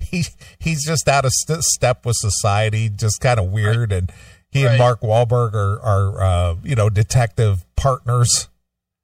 [0.02, 0.24] he
[0.58, 3.92] he's just out of st- step with society, just kind of weird.
[3.92, 4.12] And
[4.50, 8.50] he and Mark Wahlberg are are uh, you know detective partners.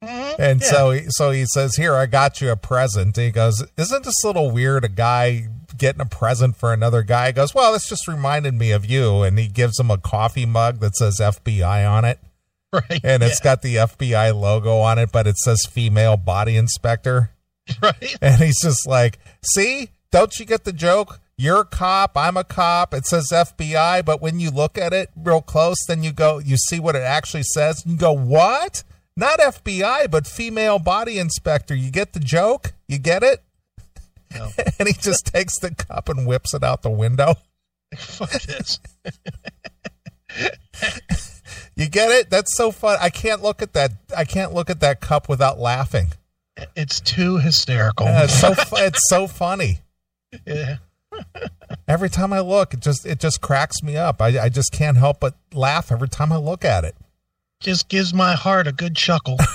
[0.05, 0.35] Mhm.
[0.39, 0.67] And Yeah.
[0.69, 4.03] so, he, so he says, "Here, I got you a present." And he goes, "Isn't
[4.03, 4.85] this a little weird?
[4.85, 8.71] A guy getting a present for another guy?" He goes, "Well, this just reminded me
[8.71, 12.19] of you." And he gives him a coffee mug that says FBI on it,
[12.73, 17.31] right, and it's got the FBI logo on it, but it says "Female Body Inspector."
[17.81, 18.15] right.
[18.21, 19.19] And he's just like,
[19.53, 22.15] "See, don't you get the joke?" You're a cop.
[22.15, 22.93] I'm a cop.
[22.93, 26.55] It says FBI, but when you look at it real close, then you go, you
[26.55, 27.83] see what it actually says.
[27.83, 28.83] And you go, what?
[29.17, 31.73] Not FBI, but female body inspector.
[31.73, 32.73] You get the joke?
[32.87, 33.41] You get it?
[34.33, 34.49] No.
[34.79, 37.35] and he just takes the cup and whips it out the window.
[37.95, 38.79] Fuck this.
[41.75, 42.29] You get it?
[42.29, 42.97] That's so fun.
[43.01, 43.91] I can't look at that.
[44.15, 46.13] I can't look at that cup without laughing.
[46.75, 48.05] It's too hysterical.
[48.05, 49.79] Yeah, it's so fu- it's so funny.
[50.45, 50.77] Yeah.
[51.87, 54.21] Every time I look, it just it just cracks me up.
[54.21, 56.95] I, I just can't help but laugh every time I look at it.
[57.61, 59.37] Just gives my heart a good chuckle.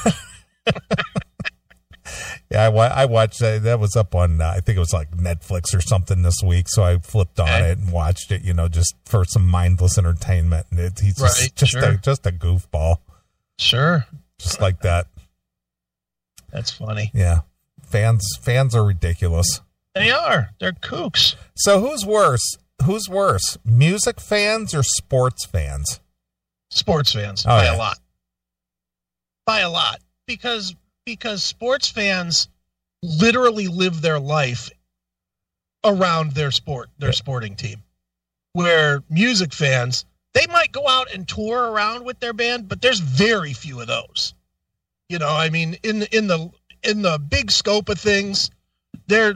[2.50, 4.92] Yeah, I, wa- I watched uh, that was up on uh, I think it was
[4.92, 7.70] like Netflix or something this week, so I flipped on Okay.
[7.70, 8.42] it and watched it.
[8.42, 10.66] You know, just for some mindless entertainment.
[10.72, 11.84] And it, he's just Right, just sure.
[11.84, 12.96] a just a goofball,
[13.60, 14.06] Sure.
[14.40, 15.06] just like that.
[16.50, 17.12] That's funny.
[17.14, 17.42] Yeah,
[17.86, 19.60] fans fans are ridiculous.
[19.94, 20.50] They are.
[20.58, 21.36] They're kooks.
[21.54, 22.56] So who's worse?
[22.84, 26.00] Who's worse, music fans or sports fans?
[26.70, 27.76] Sports fans Oh, by yeah.
[27.76, 27.98] a lot.
[29.46, 30.00] By a lot.
[30.26, 32.48] Because because sports fans
[33.02, 34.70] literally live their life
[35.84, 37.14] around their sport, their Yeah.
[37.14, 37.82] sporting team.
[38.52, 40.04] Where music fans,
[40.34, 43.86] they might go out and tour around with their band, but there's very few of
[43.86, 44.34] those.
[45.08, 46.50] You know, I mean, in in the
[46.84, 48.50] in the big scope of things,
[49.08, 49.34] there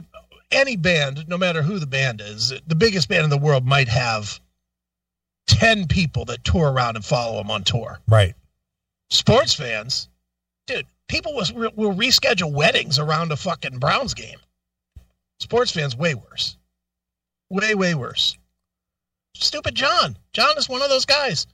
[0.51, 3.89] any band, no matter who the band is, the biggest band in the world might
[3.89, 4.39] have
[5.47, 7.99] 10 people that tour around and follow them on tour.
[8.07, 8.33] Right.
[9.09, 10.09] Sports fans,
[10.67, 14.39] dude, people was, will reschedule weddings around a fucking Browns game.
[15.39, 16.57] Sports fans, way worse.
[17.49, 18.37] Way, way worse.
[19.35, 20.17] Stupid John.
[20.33, 21.45] John is one of those guys.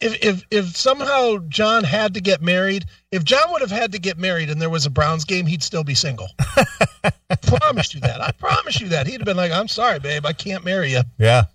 [0.00, 3.98] If, if if somehow John had to get married, if John would have had to
[3.98, 6.28] get married and there was a Browns game, he'd still be single.
[6.38, 8.20] I promise you that.
[8.20, 9.08] I promise you that.
[9.08, 11.02] He'd have been like, "I'm sorry, babe, I can't marry you.
[11.18, 11.46] Yeah.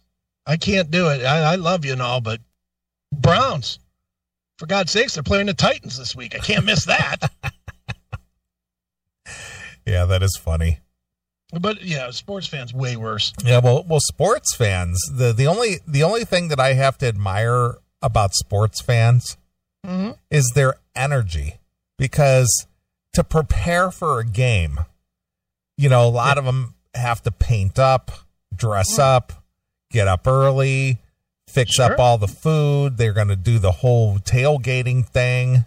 [0.46, 1.24] I can't do it.
[1.24, 2.40] I, I love you and all, but
[3.14, 3.80] Browns,
[4.58, 6.36] for God's sakes, they're playing the Titans this week.
[6.36, 7.18] I can't miss that.
[9.86, 10.80] Yeah, that is funny.
[11.52, 13.34] but yeah, sports fans way worse.
[13.44, 14.98] Yeah, well, well, sports fans.
[15.12, 19.38] The the only the only thing that I have to admire about sports fans
[19.86, 20.12] Mm-hmm.
[20.32, 21.56] is their energy
[21.98, 22.68] because
[23.12, 24.80] to prepare for a game,
[25.78, 28.10] you know, a lot of them have to paint up,
[28.56, 29.43] dress up,
[29.94, 30.98] get up early,
[31.48, 32.98] fix up all the food.
[32.98, 35.66] They're going to do the whole tailgating thing.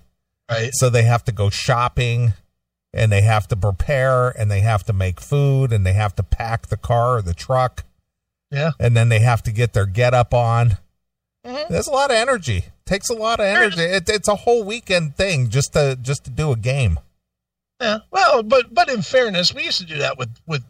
[0.51, 0.71] Right.
[0.75, 2.35] So they have to go shopping
[2.93, 6.23] and they have to prepare and they have to make food and they have to
[6.23, 7.85] pack the car or the truck
[8.51, 8.73] Yeah.
[8.79, 10.77] and then they have to get their get up on.
[11.45, 11.69] Mhm.
[11.69, 12.65] There's a lot of energy.
[12.85, 13.81] Takes a lot of energy.
[13.83, 16.99] It, it's a whole weekend thing just to just to do a game.
[17.81, 17.99] Yeah.
[18.11, 20.62] Well, but but in fairness, we used to do that with with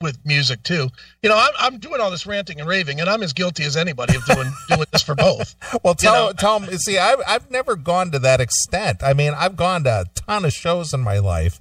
[0.00, 0.88] with music too.
[1.22, 3.76] You know, I'm I'm doing all this ranting and raving, and I'm as guilty as
[3.76, 5.56] anybody of doing doing this for both.
[5.82, 6.78] Well, tell know, tell them.
[6.78, 9.02] See, I've I've never gone to that extent.
[9.02, 11.60] I mean, I've gone to a ton of shows in my life,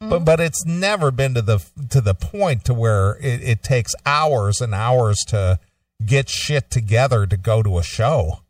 [0.00, 0.24] but mm-hmm.
[0.24, 4.60] but it's never been to the to the point to where it, it takes hours
[4.60, 5.60] and hours to
[6.04, 8.40] get shit together to go to a show.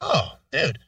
[0.00, 0.78] Oh, dude,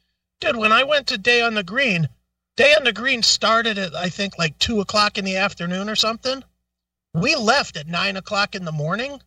[0.40, 2.08] dude, when I went to Day on the Green,
[2.56, 5.96] Day on the Green started at I think like two o'clock in the afternoon or
[5.96, 6.42] something.
[7.14, 9.20] We left at nine o'clock in the morning,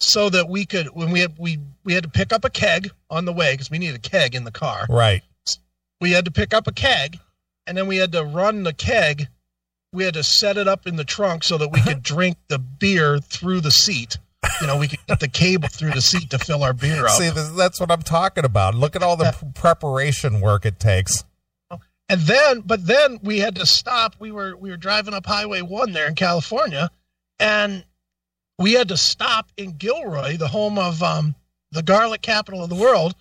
[0.00, 2.90] so that we could when we had we we had to pick up a keg
[3.10, 4.86] on the way because we needed a keg in the car.
[4.88, 5.22] Right.
[6.00, 7.18] We had to pick up a keg,
[7.66, 9.28] and then we had to run the keg.
[9.92, 12.58] We had to set it up in the trunk so that we could drink the
[12.58, 14.18] beer through the seat.
[14.60, 17.12] You know, we could get the cable through the seat to fill our beer up.
[17.12, 18.74] See, this, that's what I'm talking about.
[18.74, 21.24] Look at all the preparation work it takes.
[22.08, 24.16] And then, but then we had to stop.
[24.18, 26.90] We were we were driving up Highway One there in California,
[27.38, 27.84] and
[28.58, 31.34] we had to stop in Gilroy, the home of um,
[31.72, 33.14] the garlic capital of the world,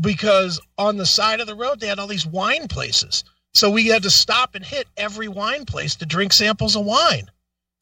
[0.00, 3.24] because on the side of the road they had all these wine places.
[3.54, 7.30] So we had to stop and hit every wine place to drink samples of wine.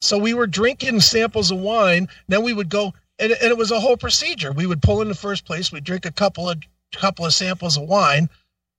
[0.01, 2.07] So we were drinking samples of wine.
[2.27, 4.51] Then we would go, and, and it was a whole procedure.
[4.51, 5.71] We would pull in the first place.
[5.71, 6.59] We'd drink a couple of
[6.95, 8.29] couple of samples of wine.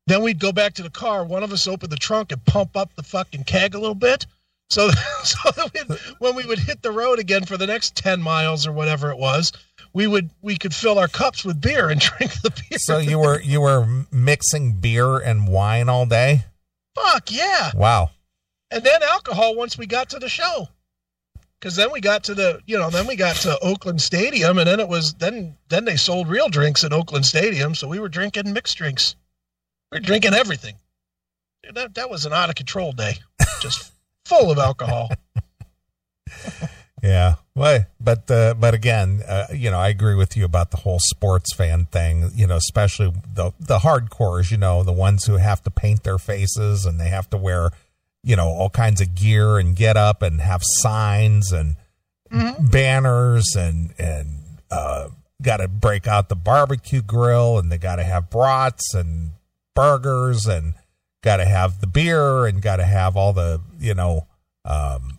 [0.07, 1.25] Then we'd go back to the car.
[1.25, 4.27] One of us opened the trunk and pump up the fucking keg a little bit.
[4.71, 4.91] So,
[5.25, 8.73] so that when we would hit the road again for the next ten miles or
[8.73, 9.53] whatever it was,
[9.93, 12.79] we would we could fill our cups with beer and drink the beer.
[12.79, 16.45] So you were you were mixing beer and wine all day.
[16.95, 17.71] Fuck yeah!
[17.75, 18.11] Wow.
[18.71, 20.69] And then alcohol once we got to the show,
[21.59, 24.69] because then we got to the you know then we got to Oakland Stadium, and
[24.69, 28.09] then it was then then they sold real drinks at Oakland Stadium, so we were
[28.09, 29.17] drinking mixed drinks.
[29.91, 30.75] We were drinking everything.
[31.63, 33.19] Dude, that that was an out of control day,
[33.61, 33.93] just
[34.29, 35.11] full of alcohol.
[37.03, 40.79] Yeah, well, but uh, but again, uh, you know, I agree with you about the
[40.79, 42.31] whole sports fan thing.
[42.35, 44.51] You know, especially the the hardcores.
[44.51, 47.71] You know, the ones who have to paint their faces and they have to wear,
[48.25, 51.77] you know, all kinds of gear and get up and have signs and
[52.33, 52.67] mm-hmm.
[52.67, 55.09] banners and and uh,
[55.41, 59.31] got to break out the barbecue grill and they got to have brats and
[59.75, 60.75] burgers and
[61.23, 64.27] got to have the beer and got to have all the you know.
[64.65, 65.19] Um,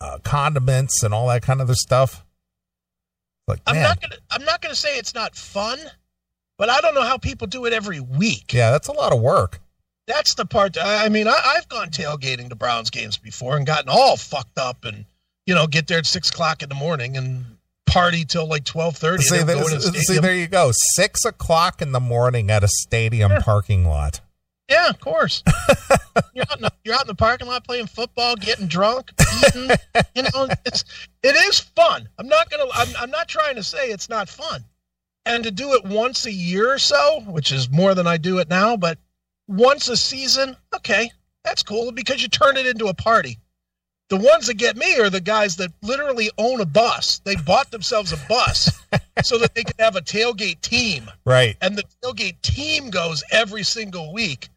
[0.00, 2.24] uh, condiments and all that kind of other stuff.
[3.46, 3.82] Like, I'm man.
[3.82, 5.78] not gonna I'm not gonna say it's not fun,
[6.56, 8.52] but I don't know how people do it every week.
[8.52, 9.60] Yeah, that's a lot of work.
[10.06, 10.76] That's the part.
[10.80, 14.84] I mean, I, I've gone tailgating to Browns games before and gotten all fucked up,
[14.84, 15.04] and
[15.46, 17.44] you know, get there at six o'clock in the morning and
[17.86, 19.24] party till like twelve thirty.
[19.24, 23.40] See, see, there you go, six o'clock in the morning at a stadium yeah.
[23.40, 24.20] parking lot.
[24.70, 25.42] Yeah, of course.
[26.32, 29.10] you're, out in the, you're out in the parking lot playing football, getting drunk,
[29.48, 29.70] eating.
[30.14, 30.84] you know, it's
[31.24, 32.08] it is fun.
[32.18, 32.70] I'm not gonna.
[32.72, 34.64] I'm, I'm not trying to say it's not fun.
[35.26, 38.38] And to do it once a year or so, which is more than I do
[38.38, 38.98] it now, but
[39.48, 41.10] once a season, okay,
[41.44, 43.38] that's cool because you turn it into a party.
[44.08, 47.20] The ones that get me are the guys that literally own a bus.
[47.24, 48.70] They bought themselves a bus
[49.22, 51.08] so that they can have a tailgate team.
[51.24, 51.56] Right.
[51.60, 54.48] And the tailgate team goes every single week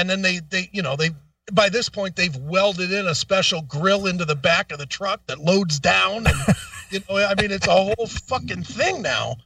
[0.00, 1.10] and then they they you know they
[1.52, 5.24] by this point they've welded in a special grill into the back of the truck
[5.26, 6.36] that loads down and
[6.90, 9.36] you know i mean it's a whole fucking thing now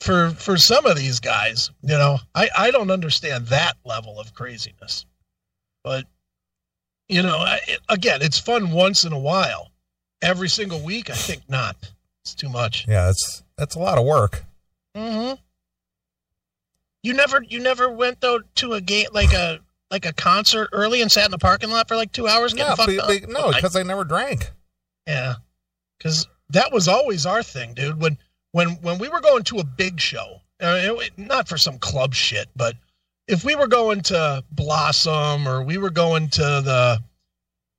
[0.00, 2.18] for for some of these guys you know.
[2.34, 5.04] I i don't understand that level of craziness.
[5.82, 6.06] But
[7.08, 9.70] you know I, again it's fun once in a while.
[10.22, 11.76] Every single week i think not.
[12.22, 12.86] It's too much.
[12.86, 14.44] Yeah that's that's a lot of work.
[14.94, 15.34] Mm-hmm.
[17.02, 21.00] You never you never went though to a game like a like a concert early
[21.00, 23.32] and sat in the parking lot for like two hours getting yeah, fucked be, be,
[23.32, 24.50] No, because I, I never drank.
[25.06, 25.34] Yeah,
[25.98, 28.00] because that was always our thing, dude.
[28.00, 28.18] When
[28.52, 32.14] when when we were going to a big show, uh, it, not for some club
[32.14, 32.74] shit, but
[33.28, 36.98] if we were going to Blossom or we were going to the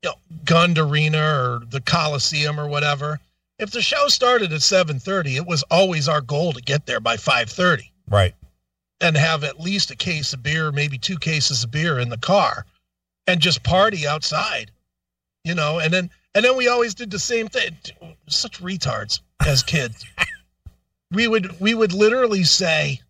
[0.04, 0.15] you know,
[0.46, 3.20] Gund Arena or the Coliseum or whatever,
[3.60, 7.02] if the show started at seven thirty, it was always our goal to get there
[7.02, 7.91] by five thirty.
[8.10, 8.34] Right
[9.02, 12.18] and have at least a case of beer, maybe two cases of beer in the
[12.18, 12.66] car
[13.28, 14.72] and just party outside.
[15.44, 17.76] You know, and then and then we always did the same thing.
[18.28, 20.06] Such retards as kids.
[21.12, 23.02] we would we would literally say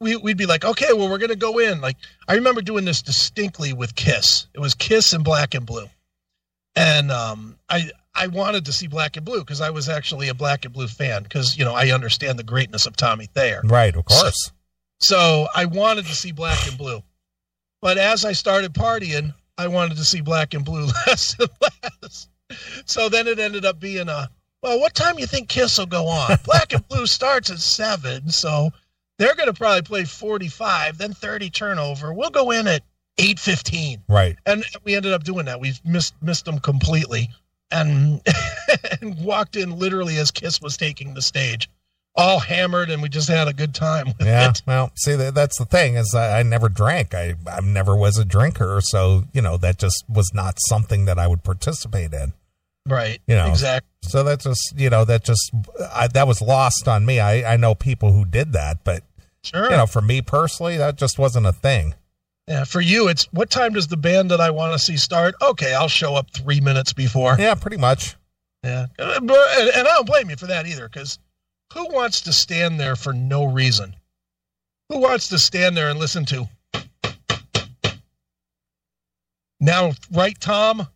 [0.00, 1.80] we, we'd be like, okay, well, we're going to go in.
[1.80, 1.96] Like,
[2.28, 4.46] I remember doing this distinctly with Kiss.
[4.54, 5.86] It was Kiss and Black and Blue.
[6.76, 10.34] And um, I, I wanted to see Black and Blue because I was actually a
[10.34, 13.62] Black and Blue fan because, you know, I understand the greatness of Tommy Thayer.
[13.64, 14.44] Right, of course.
[14.44, 14.52] So,
[15.00, 17.02] so I wanted to see black and blue.
[17.80, 22.28] But as I started partying, I wanted to see black and blue less and less.
[22.86, 24.30] So then it ended up being a
[24.62, 26.36] well, what time you think Kiss will go on?
[26.44, 28.70] Black and blue starts at seven, so
[29.18, 32.12] they're going to probably play forty-five, then thirty turnover.
[32.12, 32.82] We'll go in at
[33.18, 34.36] eight fifteen, right?
[34.46, 35.60] And we ended up doing that.
[35.60, 37.30] We missed missed them completely,
[37.70, 38.20] and
[39.00, 41.70] and walked in literally as Kiss was taking the stage
[42.18, 44.62] all hammered and we just had a good time yeah it.
[44.66, 47.14] well see that, that's the thing is I, I, never drank.
[47.14, 51.18] I, I never was a drinker so you know that just was not something that
[51.18, 52.32] i would participate in.
[52.86, 55.52] Right you know exactly so that's just you know that just
[55.94, 57.20] I, that was lost on me.
[57.20, 59.04] I i know people who did that but
[59.42, 59.70] sure.
[59.70, 61.94] you know for me personally that just wasn't a thing.
[62.48, 65.36] Yeah for you it's what time does the band that i want to see start?
[65.40, 67.36] Okay i'll show up three minutes before.
[67.38, 68.16] Yeah pretty much.
[68.64, 71.20] Yeah uh, and, and i don't blame you for that either because
[71.74, 73.94] who wants to stand there for no reason?
[74.88, 76.48] Who wants to stand there and listen to?
[79.60, 80.86] Now, right, Tom?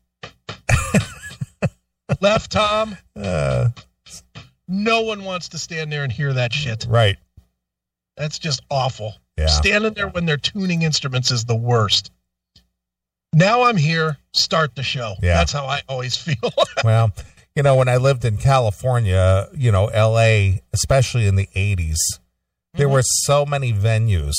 [2.20, 2.96] Left, Tom?
[3.16, 3.70] Uh,
[4.68, 6.87] no one wants to stand there and hear that shit.
[6.88, 7.16] Right.
[8.16, 9.14] That's just awful.
[9.37, 9.46] Yeah.
[9.46, 12.12] Standing there when they're tuning instruments is the worst.
[13.32, 14.18] Now I'm here.
[14.32, 15.14] Start the show.
[15.22, 15.35] Yeah.
[15.35, 16.52] That's how I always feel.
[16.85, 17.11] well,
[17.54, 21.98] you know, when I lived in California, you know, LA, especially in the 80s,
[22.74, 22.92] there Mhm.
[22.92, 24.34] were so many venues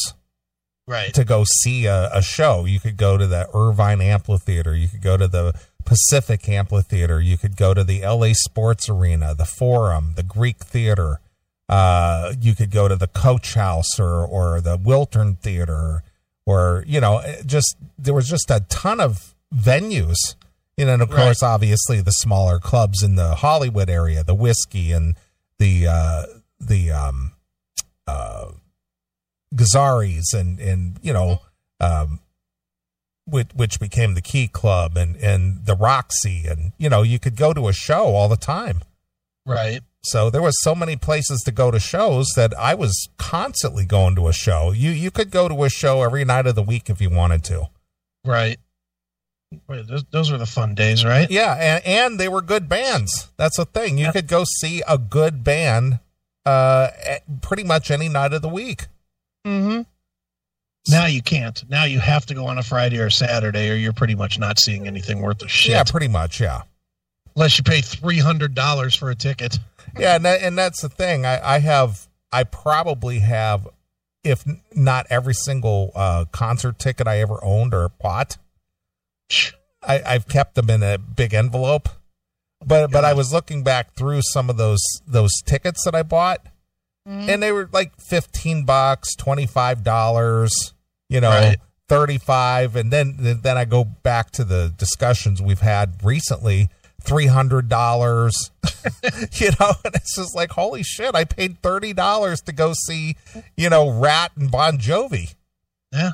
[0.87, 1.13] right.
[1.13, 2.65] to go see a, a show.
[2.65, 5.53] You could go to the Irvine Amphitheater, you could go to the
[5.85, 11.19] Pacific Amphitheater, you could go to the LA Sports Arena, the Forum, the Greek Theater.
[11.69, 16.03] Uh, you could go to the Coach House or or the Wiltern Theater,
[16.45, 20.17] or you know, just there was just a ton of venues.
[20.77, 21.23] You know, and of Right.
[21.25, 25.15] course, obviously, the smaller clubs in the Hollywood area, the Whiskey and
[25.59, 26.25] the uh,
[26.59, 27.33] the um,
[28.07, 28.51] uh,
[29.53, 31.41] Gazzarri's and and you know
[31.79, 32.19] um
[33.25, 37.35] which which became the Key Club and and the Roxy and you know you could
[37.35, 38.81] go to a show all the time.
[39.45, 39.81] Right.
[40.05, 44.15] So there was so many places to go to shows that I was constantly going
[44.15, 44.71] to a show.
[44.71, 47.43] You you could go to a show every night of the week if you wanted
[47.45, 47.67] to.
[48.25, 48.57] Right.
[49.67, 51.29] Wait, those, those were the fun days, right?
[51.29, 53.29] Yeah, and and they were good bands.
[53.37, 53.97] That's the thing.
[53.97, 55.99] You could go see a good band
[56.45, 56.89] uh
[57.41, 58.87] pretty much any night of the week.
[59.45, 59.81] Mm-hmm.
[60.89, 61.63] Now you can't.
[61.69, 64.59] Now you have to go on a Friday or Saturday, or you're pretty much not
[64.59, 65.71] seeing anything worth a shit.
[65.71, 66.63] Yeah, pretty much, yeah.
[67.35, 69.57] Unless you pay three hundred dollars for a ticket.
[69.97, 73.67] yeah and, that, and that's the thing I, I have i probably have
[74.23, 74.43] if
[74.75, 78.37] not every single uh, concert ticket i ever owned or bought
[79.81, 81.89] I, i've kept them in a big envelope.
[82.65, 86.45] But but i was looking back through some of those those tickets that i bought
[87.05, 87.27] Mhm.
[87.27, 90.73] and they were like 15 bucks 25 dollars
[91.09, 91.57] you know Right.
[91.89, 96.69] 35 and then then i go back to the discussions we've had recently
[97.03, 98.31] $300
[99.41, 103.17] you know and it's just like holy shit i paid $30 to go see
[103.57, 105.35] you know Ratt and bon jovi.
[105.91, 106.11] Yeah,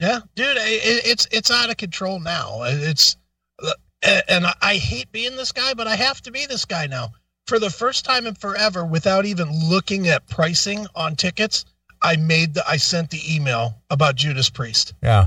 [0.00, 2.62] yeah, dude, i- i- it's it's out of control now.
[2.64, 3.16] It's
[3.62, 7.10] uh, and I hate being this guy, but I have to be this guy now.
[7.46, 11.64] For the first time in forever, without even looking at pricing on tickets,
[12.02, 14.92] I made the I sent the email about Judas Priest.
[15.02, 15.26] yeah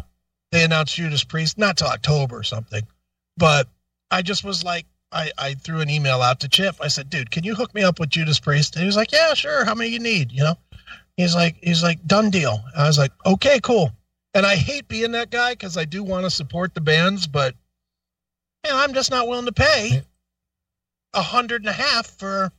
[0.51, 2.83] They announced Judas Priest not till October or something,
[3.37, 3.67] but
[4.09, 4.85] I just was like.
[5.13, 6.77] I, I threw an email out to Chip.
[6.79, 9.11] I said, "Dude, can you hook me up with Judas Priest?" And he was like,
[9.11, 9.65] "Yeah, sure.
[9.65, 10.57] How many you need?" You know,
[11.17, 13.91] he's like, he's like, "Done deal." I was like, "Okay, cool."
[14.33, 17.53] And I hate being that guy because I do want to support the bands, but
[18.65, 20.03] you know, I'm just not willing to pay
[21.13, 22.51] a hundred and a half for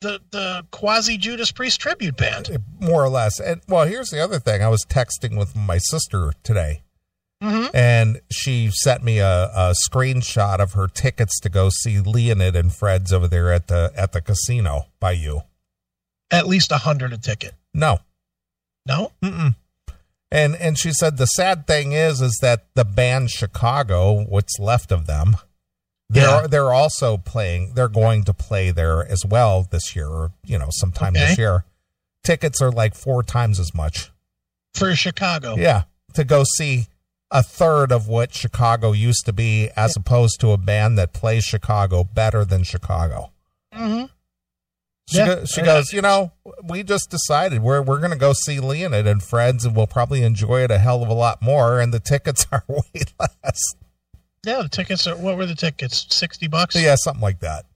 [0.00, 2.56] the the quasi Judas Priest tribute band.
[2.80, 6.32] more or less and well here's the other thing i was texting with my sister
[6.42, 6.82] today
[7.42, 7.76] Mm-hmm.
[7.76, 12.72] and she sent me a, a screenshot of her tickets to go see Leonid and
[12.72, 15.42] Friends over there at the at the casino by you.
[16.30, 17.52] At least a hundred a ticket.
[17.74, 17.98] No,
[18.86, 19.54] No, Mm-mm.
[20.30, 24.90] And and she said the sad thing is is that the band Chicago, what's left
[24.92, 25.36] of them,
[26.08, 26.46] they're Yeah.
[26.46, 27.74] they're also playing.
[27.74, 31.64] They're going to play there as well this year, or you know, sometime this year.
[32.24, 34.10] Tickets are like four times as much.
[34.74, 35.56] for Chicago.
[35.56, 35.84] Yeah,
[36.14, 36.86] to go see
[37.30, 41.44] a third of what Chicago used to be, as opposed to a band that plays
[41.44, 43.32] Chicago better than Chicago.
[43.74, 44.06] Mm-hmm.
[45.08, 45.26] She, Yeah.
[45.26, 46.32] go, she goes, you know,
[46.64, 50.22] we just decided we're we're going to go see Leonid and Friends, and we'll probably
[50.22, 53.60] enjoy it a hell of a lot more, and the tickets are way less.
[54.44, 55.16] Yeah, the tickets are.
[55.16, 56.06] What were the tickets?
[56.10, 56.74] Sixty bucks.
[56.76, 57.66] Yeah, something like that.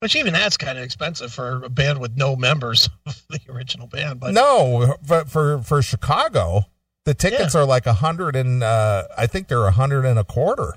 [0.00, 3.86] Which even that's kind of expensive for a band with no members of the original
[3.86, 4.20] band.
[4.20, 6.64] But no, but for for Chicago,
[7.06, 10.24] the tickets are like a hundred and uh, I think they're a hundred and a
[10.24, 10.74] quarter.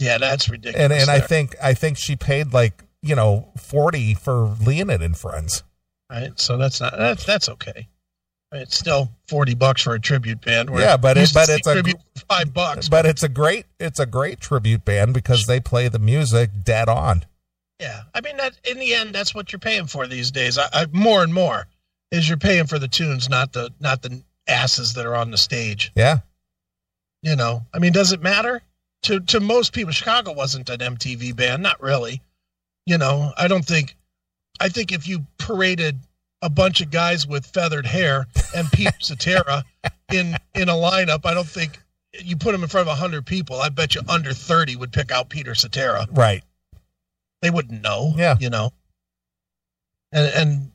[0.00, 0.82] yeah, that's ridiculous.
[0.82, 5.16] and and I think I think she paid like you know forty for Leonid and
[5.16, 5.62] Friends.
[6.10, 6.38] right.
[6.40, 7.88] So that's not that's that's okay.
[8.52, 10.70] It's still forty bucks for a tribute band.
[10.70, 12.88] where Yeah, but it- but it's a- tribute five bucks.
[12.88, 16.88] But it's a great it's a great tribute band because they play the music dead
[16.88, 17.24] on.
[17.80, 20.56] yeah, I mean that in the end, that's what you're paying for these days.
[20.58, 21.66] I, I more and more
[22.12, 25.38] is you're paying for the tunes, not the not the asses that are on the
[25.38, 25.90] stage.
[25.96, 26.18] Yeah,
[27.22, 28.62] You know, I mean, does it matter
[29.02, 29.92] to to most people?
[29.92, 32.22] Chicago wasn't an MTV band, not really.
[32.86, 33.96] You know, I don't think.
[34.60, 35.98] I think if you paraded
[36.42, 39.64] a bunch of guys with feathered hair and Pete Cetera
[40.12, 41.78] in in a lineup, I don't think
[42.12, 43.60] you put them in front of hundred people.
[43.60, 46.06] I bet you under thirty would pick out Peter Cetera.
[46.12, 46.42] right.
[47.42, 48.14] They wouldn't know.
[48.16, 48.36] Yeah.
[48.40, 48.70] you know.
[50.12, 50.72] And and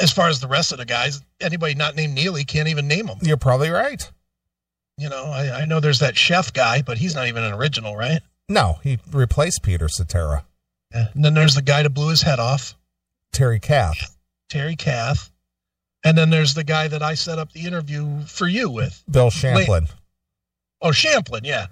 [0.00, 3.06] as far as the rest of the guys, anybody not named Neeley can't even name
[3.06, 3.18] them.
[3.22, 4.08] You're probably right.
[4.98, 7.96] You know, I, I know there's that Scheff guy, but he's not even an original,
[7.96, 8.20] right?
[8.48, 10.44] No, he replaced Peter Cetera,
[10.94, 11.06] Yeah.
[11.14, 12.74] And then there's the guy that blew his head off,
[13.32, 14.16] Terry Kath,
[14.48, 15.30] Terry Kath.
[16.04, 19.04] And then there's the guy that I set up the interview for you with.
[19.08, 19.86] Bill Champlin.
[20.80, 21.66] Oh, Champlin, yeah.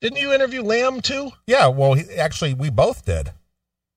[0.00, 1.30] Didn't you interview Lamm too?
[1.46, 3.30] Yeah, well, he, actually, we both did.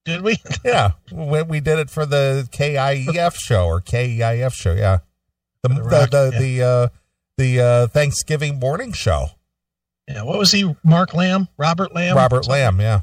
[0.03, 0.37] Did we?
[0.65, 4.73] Yeah, we, we did it for the KIEF show or KEIF show.
[4.73, 4.99] Yeah,
[5.63, 6.39] the The the Rock, the yeah.
[6.39, 6.87] the, uh,
[7.37, 9.27] the uh, Thanksgiving morning show.
[10.07, 10.23] Yeah.
[10.23, 10.75] What was he?
[10.83, 11.47] Mark Lamm?
[11.57, 12.15] Robert Lamm?
[12.15, 12.79] Robert Lamm.
[12.79, 13.01] Yeah,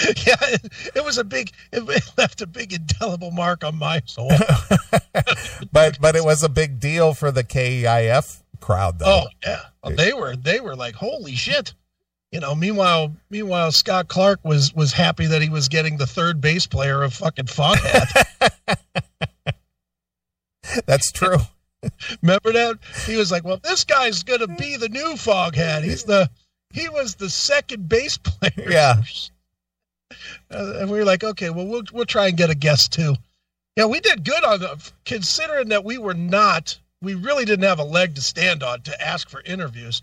[0.26, 1.50] Yeah, it, it was a big.
[1.72, 1.82] It
[2.18, 4.30] left a big indelible mark on my soul.
[5.72, 9.24] but but it was a big deal for the KEIF crowd, though.
[9.24, 11.74] Oh yeah, Well, they were they were like holy shit.
[12.30, 12.54] You know.
[12.54, 17.02] Meanwhile, meanwhile, Scott Clark was was happy that he was getting the third bass player
[17.02, 18.24] of fucking Foghat.
[20.86, 21.38] That's true.
[22.22, 22.76] Remember that?
[23.06, 25.82] He was like, "Well, this guy's gonna be the new Foghat.
[25.82, 26.30] He's the
[26.72, 29.02] he was the second bass player." Yeah.
[30.50, 33.14] Uh, and we were like, "Okay, well, we'll we'll try and get a guest too."
[33.76, 36.78] Yeah, we did good on the considering that we were not.
[37.00, 40.02] We really didn't have a leg to stand on to ask for interviews.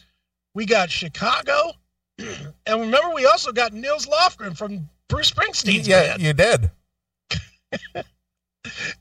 [0.53, 1.73] We got Chicago,
[2.17, 6.21] and remember, we also got Nils Lofgren from Bruce Springsteen's yeah, band.
[6.21, 6.71] you did.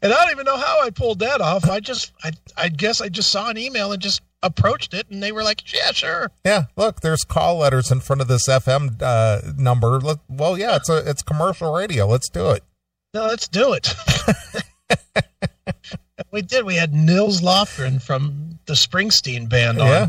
[0.03, 1.69] And I don't even know how I pulled that off.
[1.69, 5.23] I just, I, I guess I just saw an email and just approached it, and
[5.23, 9.01] they were like, "Yeah, sure." Yeah, look, there's call letters in front of this FM
[9.03, 9.99] uh, number.
[10.01, 12.07] Let- Well, yeah, it's a it's commercial radio.
[12.07, 12.63] Let's do it.
[13.15, 13.95] No, let's do it.
[16.31, 16.65] we did.
[16.65, 19.87] We had Nils Lofgren from the Springsteen band on.
[19.87, 20.09] Yeah.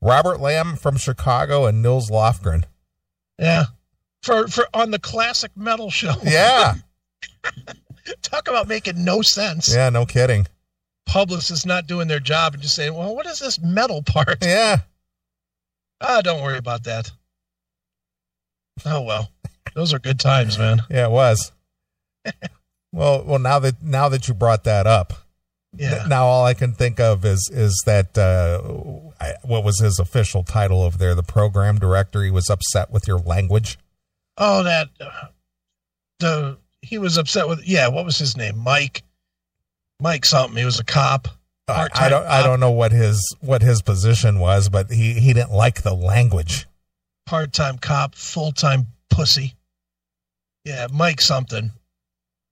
[0.00, 2.64] Robert Lamm from Chicago and Nils Lofgren.
[3.38, 3.64] Yeah.
[4.22, 6.14] For for on the classic metal show.
[6.24, 6.74] Yeah,
[8.22, 9.72] Talk about making no sense.
[9.74, 10.46] yeah, no kidding.
[11.08, 14.76] Publicists not doing their job and just saying, "Well, what is this metal part?" Yeah,
[16.00, 17.10] Ah, don't worry about that.
[18.84, 19.30] Oh well,
[19.74, 20.82] those are good times, man.
[20.90, 21.50] yeah, it was.
[22.92, 25.14] well, well, now that now that you brought that up,
[25.76, 26.04] Yeah.
[26.08, 28.60] now all I can think of is is that uh,
[29.20, 31.14] I, what was his official title over there?
[31.14, 32.22] The program director.
[32.22, 33.78] He was upset with your language.
[34.36, 35.26] Oh, that uh,
[36.20, 37.66] the he was upset with.
[37.66, 38.58] Yeah, what was his name?
[38.58, 39.02] Mike.
[40.00, 40.56] Mike something.
[40.56, 41.28] He was a cop.
[41.66, 45.32] I, I don't I don't know what his what his position was, but he he
[45.34, 46.66] didn't like the language.
[47.26, 49.54] part-time cop, full-time pussy.
[50.64, 51.70] Yeah, Mike something.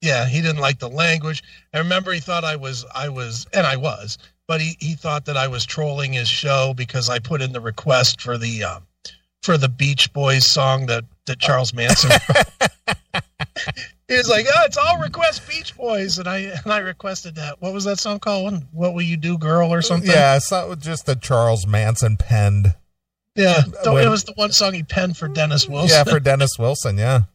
[0.03, 1.43] Yeah, he didn't like the language.
[1.73, 5.25] I remember he thought I was I was and I was, but he he thought
[5.25, 8.81] that I was trolling his show because I put in the request for the uh,
[9.43, 13.25] for the Beach Boys song that that Charles Manson wrote.
[14.09, 17.61] He was like, "Oh, it's all request Beach Boys," and I and I requested that.
[17.61, 18.63] What was that song called?
[18.73, 20.09] What will you do, girl, or something?
[20.11, 22.75] Yeah, so just the Charles Manson penned.
[23.35, 23.63] yeah.
[23.85, 25.97] When- it was the one song he penned for Dennis Wilson.
[25.97, 26.99] Yeah, for Dennis Wilson.
[26.99, 27.23] Yeah.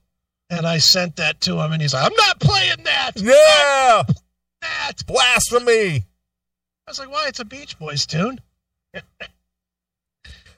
[0.54, 3.12] And I sent that to him, and he's like, "I'm not playing that.
[3.16, 4.04] Yeah,
[4.62, 6.06] That." blasphemy.
[6.86, 7.28] I was like, "Why?
[7.30, 8.42] It's a Beach Boys tune."
[8.94, 9.04] and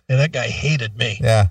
[0.07, 1.19] that guy hated me.
[1.21, 1.49] Yeah.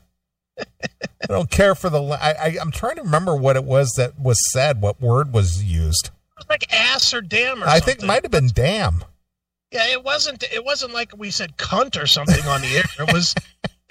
[0.59, 2.03] I don't care for the.
[2.03, 4.81] I, I I'm trying to remember what it was that was said.
[4.81, 6.07] What word was used?
[6.07, 7.87] It was like ass or damn or I something.
[7.87, 9.05] think it might have been damn.
[9.71, 10.43] Yeah, it wasn't.
[10.53, 13.07] It wasn't like we said cunt or something on the air.
[13.07, 13.35] It was.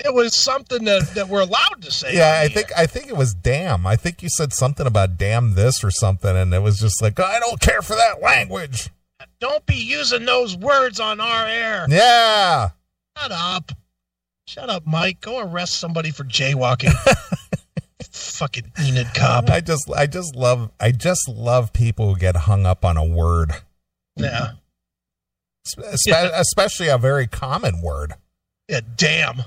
[0.03, 2.15] It was something that, that we're allowed to say.
[2.15, 2.77] Yeah, I think air.
[2.79, 3.85] I think it was damn.
[3.85, 7.19] I think you said something about damn this or something, and it was just like
[7.19, 8.89] I don't care for that language.
[9.39, 11.85] Don't be using those words on our air.
[11.87, 12.69] Yeah.
[13.15, 13.71] Shut up.
[14.51, 15.21] Shut up, Mike.
[15.21, 16.91] Go arrest somebody for jaywalking.
[18.11, 19.49] Fucking Enid cop.
[19.49, 23.05] I just I just love I just love people who get hung up on a
[23.05, 23.51] word,
[24.17, 24.51] Yeah.
[25.65, 28.13] Espe- especially a very common word.
[28.67, 29.43] Yeah, damn.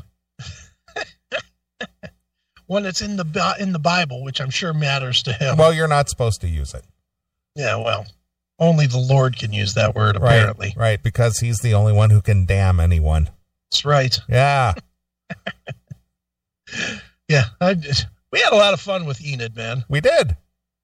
[2.66, 5.58] One that's in the uh, in the Bible, which I'm sure matters to him.
[5.58, 6.84] Well, you're not supposed to use it,
[7.54, 8.06] yeah, well,
[8.58, 10.16] only the Lord can use that word.
[10.18, 10.36] right?
[10.36, 13.28] Apparently, Right, because he's the only one who can damn anyone.
[13.70, 14.18] that's right.
[14.30, 14.72] Yeah,
[17.28, 19.84] Yeah, I just, we had a lot of fun with Enid, man.
[19.88, 20.36] we did.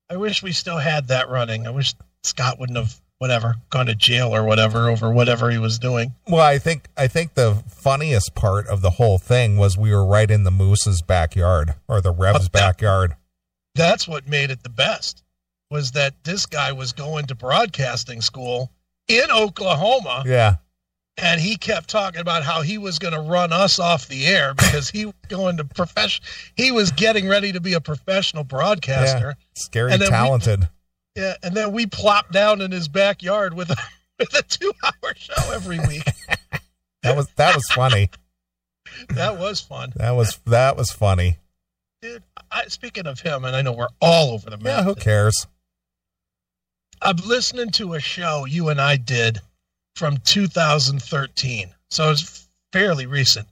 [0.09, 1.67] I wish we still had that running.
[1.67, 5.79] I wish Scott wouldn't have whatever gone to jail or whatever over whatever he was
[5.79, 6.15] doing.
[6.27, 10.05] Well, I think I think the funniest part of the whole thing was we were
[10.05, 13.17] right in the moose's backyard or the Rev's backyard.
[13.75, 15.23] That's what made it the best.
[15.71, 18.73] Was that this guy was going to broadcasting school
[19.07, 20.25] in Oklahoma.
[20.27, 20.57] Yeah,
[21.23, 24.55] and he kept talking about how he was going to run us off the air
[24.55, 26.25] because he was going to profession.
[26.57, 29.37] He was getting ready to be a professional broadcaster.
[29.55, 30.69] scary, And then we- talented.
[31.17, 33.77] Yeah, and then we plopped down in his backyard with a
[34.19, 36.05] with a two hour show every week.
[37.03, 38.11] That was that was funny.
[39.09, 41.39] that was fun, That was that was funny.
[42.03, 42.23] dude.
[42.53, 44.65] I, speaking of him, and I know we're all over the map.
[44.67, 45.47] Yeah, who cares?
[47.03, 49.39] I'm listening to a show you and I did
[49.97, 51.71] from 2013.
[51.91, 53.49] So it's fairly recent,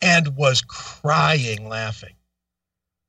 [0.00, 2.14] and was crying laughing.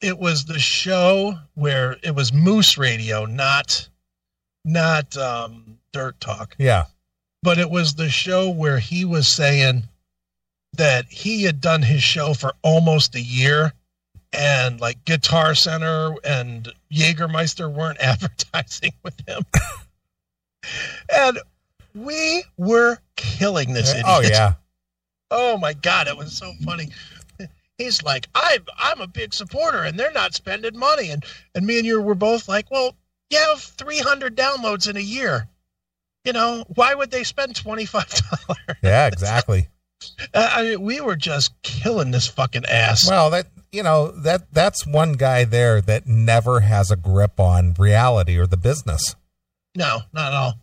[0.01, 3.87] It was the show where it was Moose Radio, not
[4.65, 6.85] not um, Dirt Talk, Yeah.
[7.43, 9.83] but it was the show where he was saying
[10.73, 13.73] that he had done his show for almost a year
[14.33, 19.43] and like Guitar Center and Jägermeister weren't advertising with him.
[21.13, 21.39] and
[21.93, 24.05] we were killing this idiot.
[24.07, 24.53] Oh yeah.
[25.33, 26.89] Oh my god, it was so funny.
[27.77, 31.09] He's like, I'm I'm a big supporter and they're not spending money.
[31.09, 31.23] And
[31.55, 32.95] and me and you were both like, Well,
[33.29, 35.47] you have three hundred downloads in a year.
[36.25, 38.09] You know, why would they spend twenty five
[38.47, 38.77] dollars?
[38.83, 39.69] Yeah, exactly.
[40.33, 43.09] I mean, we were just killing this fucking ass.
[43.09, 47.73] Well, that you know that that's one guy there that never has a grip on
[47.79, 49.15] reality or the business.
[49.75, 50.53] No, not at all.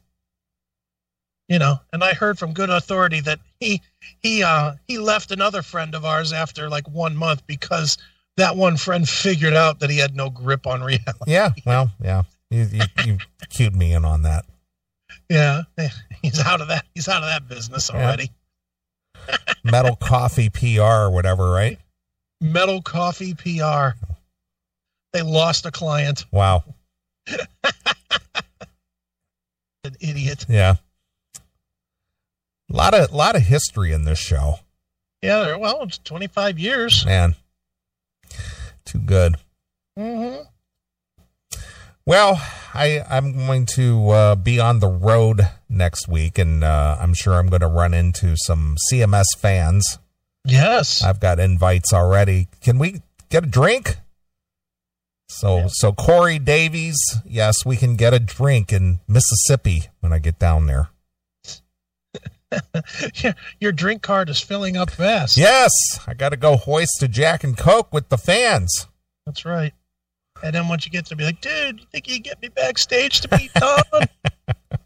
[1.49, 3.81] You know, and I heard from good authority that he
[4.21, 7.97] he uh he left another friend of ours after like one month because
[8.37, 11.09] that one friend figured out that he had no grip on reality.
[11.27, 12.25] Yeah, well, yeah.
[12.51, 13.19] You you, you
[13.49, 14.45] cued me in on that.
[15.31, 15.63] Yeah,
[16.23, 16.85] he's out of that.
[16.95, 18.31] He's out of that business already.
[19.65, 21.79] Metal Coffee PR or whatever, right?
[22.41, 23.97] Metal Coffee PR.
[25.13, 26.25] They lost a client.
[26.31, 26.65] Wow.
[27.29, 27.39] An
[30.01, 30.47] idiot.
[30.49, 30.77] Yeah.
[32.71, 34.61] A lot of lot of history in this show,
[35.23, 37.05] Yeah, well, it's 25 years.
[37.07, 37.35] man.
[38.85, 39.37] Too good.
[39.99, 40.43] Mm-hmm.
[42.07, 42.41] Well,
[42.75, 47.35] I I'm going to uh, be on the road next week, and uh, I'm sure
[47.35, 49.99] I'm going to run into some CMS fans.
[50.45, 51.03] Yes.
[51.03, 52.49] I've got invites already.
[52.63, 53.97] Can we get a drink?
[55.29, 55.67] So Yeah.
[55.71, 60.67] so Corey Davies, yes, we can get a drink in Mississippi when I get down
[60.67, 60.89] there.
[63.23, 65.37] Yeah, Your drink card is filling up fast.
[65.37, 65.71] Yes,
[66.07, 68.87] I got to go hoist a Jack and Coke with the fans.
[69.27, 69.73] That's right.
[70.43, 72.49] And then once you get to be like, dude, you think you can get me
[72.49, 73.83] backstage to meet Don?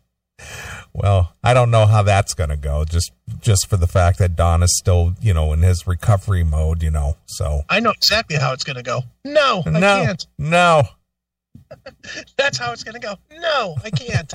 [0.94, 2.84] Well, I don't know how that's going to go.
[2.84, 6.82] Just just for the fact that Don is still, you know, in his recovery mode,
[6.82, 7.16] you know.
[7.26, 9.02] So I know exactly how it's going to go.
[9.24, 10.26] No, I no, can't.
[10.38, 10.82] no.
[12.36, 13.14] That's how it's going to go.
[13.32, 14.32] No, I can't.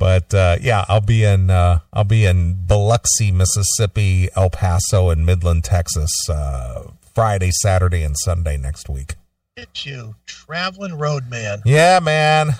[0.00, 5.26] But uh, yeah, I'll be in uh, I'll be in Biloxi, Mississippi, El Paso, and
[5.26, 6.84] Midland, Texas, uh,
[7.14, 9.16] Friday, Saturday, and Sunday next week.
[9.58, 11.60] Get you, traveling road man.
[11.66, 12.52] Yeah, man.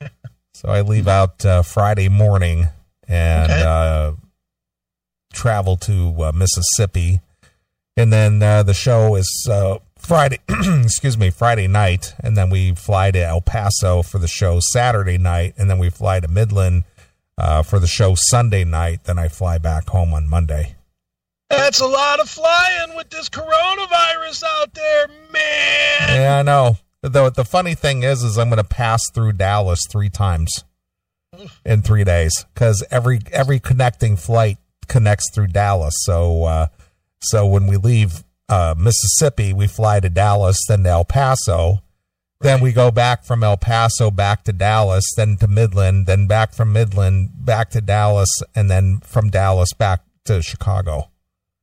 [0.54, 2.68] so I leave out uh, Friday morning
[3.06, 3.62] and Okay.
[3.62, 4.12] uh,
[5.34, 7.20] travel to uh, Mississippi,
[7.98, 9.76] and then uh, the show is uh,
[10.06, 10.38] Friday.
[10.48, 15.18] excuse me, Friday night, and then we fly to El Paso for the show Saturday
[15.18, 16.84] night, and then we fly to Midland
[17.38, 19.04] uh, for the show Sunday night.
[19.04, 20.76] Then I fly back home on Monday.
[21.48, 26.20] That's a lot of flying with this coronavirus out there, man.
[26.20, 26.76] Yeah, I know.
[27.02, 30.64] Though the funny thing is, is I'm going to pass through Dallas three times
[31.64, 35.94] in three days because every every connecting flight connects through Dallas.
[35.98, 36.66] So uh,
[37.20, 41.78] so when we leave uh, Mississippi, we fly to Dallas, then to El Paso.
[42.42, 46.52] Then we go back from El Paso back to Dallas, then to Midland, then back
[46.52, 51.10] from Midland back to Dallas, and then from Dallas back to Chicago.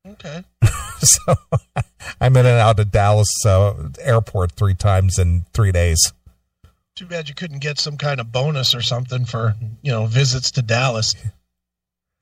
[0.06, 0.44] Okay.
[1.02, 1.34] So
[2.20, 6.12] I'm in and out of Dallas uh, airport three times in three days.
[6.98, 10.52] Too bad you couldn't get some kind of bonus or something for you know visits
[10.52, 11.16] to Dallas.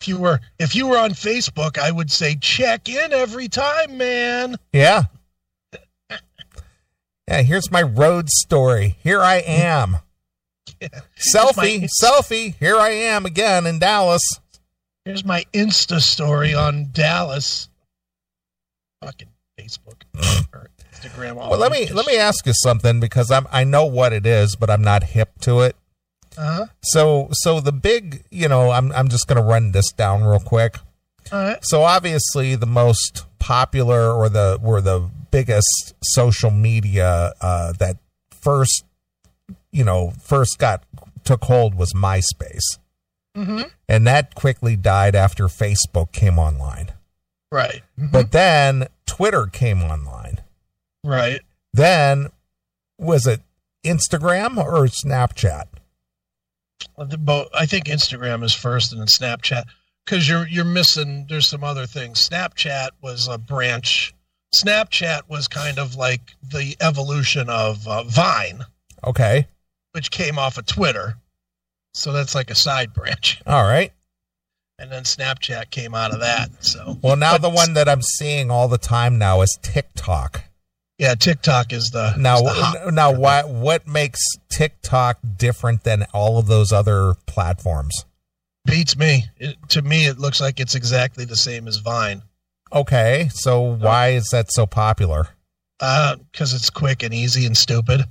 [0.08, 3.98] If you were if you were on Facebook, I would say check in every time,
[3.98, 4.56] man.
[4.72, 5.04] Yeah.
[7.28, 8.96] Yeah, here's my road story.
[9.04, 9.98] Here I am.
[11.36, 12.56] Selfie, my- selfie.
[12.56, 14.22] Here I am again in Dallas.
[15.04, 17.68] Here's my Insta story on Dallas.
[19.04, 19.28] Fucking
[19.60, 20.04] Facebook
[20.54, 21.36] or Instagram.
[21.36, 24.26] all Well, let me let me ask you something because I'm I know what it
[24.26, 25.76] is, but I'm not hip to it.
[26.38, 26.66] Uh-huh.
[26.84, 30.40] So so the big, you know, I'm I'm just going to run this down real
[30.40, 30.78] quick.
[31.32, 31.58] All right.
[31.62, 37.98] So obviously the most popular or the were the biggest social media uh, that
[38.30, 38.86] first
[39.72, 40.84] you know first got
[41.24, 42.78] took hold was MySpace.
[43.36, 43.64] Mm-hmm.
[43.90, 46.94] And that quickly died after Facebook came online.
[47.52, 47.82] Right.
[48.00, 48.12] Mhm.
[48.12, 50.42] But then Twitter came online.
[51.04, 51.42] right.
[51.74, 52.30] Then
[52.98, 53.42] was it
[53.84, 55.66] Instagram or Snapchat?
[56.96, 59.64] Well, the bo- I think Instagram is first, and then Snapchat,
[60.06, 61.26] because you're you're missing.
[61.30, 62.28] There's some other things.
[62.28, 64.14] Snapchat was a branch.
[64.64, 68.66] Snapchat was kind of like the evolution of uh, Vine,
[69.04, 69.48] Okay.
[69.92, 71.18] which came off of Twitter.
[71.94, 73.42] So that's like a side branch.
[73.48, 73.92] All right.
[74.80, 76.64] and then Snapchat came out of that.
[76.64, 80.44] So Well, now But- the one that I'm seeing all the time now is TikTok.
[80.98, 84.20] Yeah, TikTok is the Now, is the hot- now, what what makes
[84.50, 88.06] TikTok different than all of those other platforms?
[88.66, 89.26] beats me.
[89.38, 92.22] It, to me, it looks like it's exactly the same as Vine
[92.74, 93.74] Okay, so oh.
[93.76, 95.30] why is that so popular?
[95.80, 98.02] Uh, because it's quick and easy and stupid.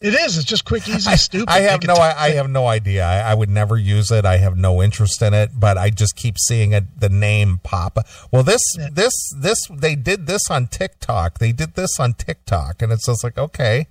[0.00, 0.36] It is.
[0.38, 1.50] It's just quick, easy, stupid.
[1.50, 3.04] I have no, I, I have no idea.
[3.04, 4.24] I, I would never use it.
[4.24, 7.98] I have no interest in it, but I just keep seeing it, the name pop.
[8.32, 8.88] Well, this, Yeah.
[8.92, 11.38] this, this, they did this on TikTok.
[11.38, 13.86] They did this on TikTok, and it's just like, okay.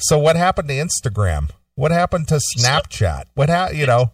[0.00, 1.50] So what happened to Instagram?
[1.74, 3.24] What happened to Snapchat?
[3.34, 4.12] What ha- you know?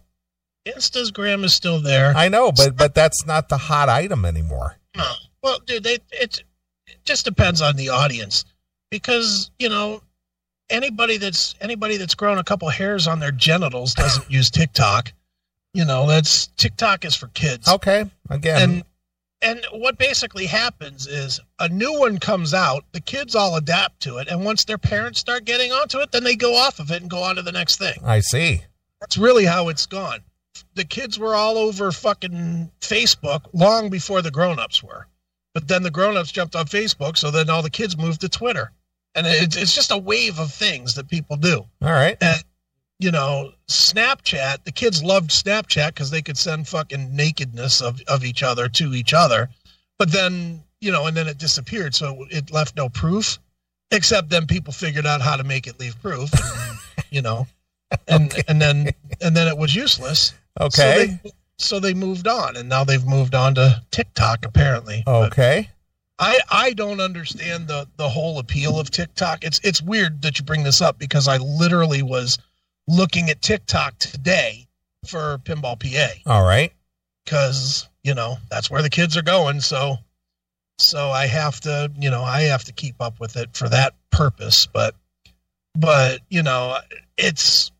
[0.67, 2.13] Instagram is still there.
[2.15, 4.77] I know, but but that's not the hot item anymore.
[4.95, 5.11] No.
[5.41, 6.43] Well, dude, they, it,
[6.85, 8.45] it just depends on the audience
[8.91, 10.01] because you know
[10.69, 15.13] anybody that's anybody that's grown a couple hairs on their genitals doesn't use TikTok.
[15.73, 17.67] You know, that's TikTok is for kids.
[17.67, 18.83] Okay, again, And
[19.41, 24.17] and what basically happens is a new one comes out, the kids all adapt to
[24.17, 27.01] it, and once their parents start getting onto it, then they go off of it
[27.01, 27.97] and go on to the next thing.
[28.03, 28.63] I see.
[28.99, 30.19] That's really how it's gone.
[30.73, 35.07] The kids were all over fucking Facebook long before the grown-ups were.
[35.53, 38.71] But then the grown-ups jumped on Facebook, so then all the kids moved to Twitter.
[39.25, 41.65] And it's, it's just a wave of things that people do.
[41.81, 42.17] All right.
[42.21, 42.43] And,
[42.99, 48.25] You know, Snapchat, the kids loved Snapchat because they could send fucking nakedness of, of
[48.25, 49.49] each other to each other.
[49.97, 51.95] But then, you know, and then it disappeared.
[51.95, 53.39] So it left no proof,
[53.91, 56.77] except then people figured out how to make it leave proof, and,
[57.09, 57.47] you know,
[58.07, 58.89] and, and then,
[59.21, 60.33] and then it was useless.
[60.59, 60.69] Okay.
[60.77, 65.03] So they, so they moved on, and now they've moved on to TikTok apparently.
[65.05, 65.69] But okay.
[66.19, 69.43] I I don't understand the the whole appeal of TikTok.
[69.43, 72.37] It's it's weird that you bring this up because I literally was
[72.87, 74.67] looking at TikTok today
[75.07, 76.73] for Pinball PA All right.
[77.23, 79.61] because you know that's where the kids are going.
[79.61, 79.97] So
[80.77, 83.93] so I have to you know I have to keep up with it for that
[84.11, 84.67] purpose.
[84.71, 84.95] But
[85.73, 86.77] but you know
[87.17, 87.71] it's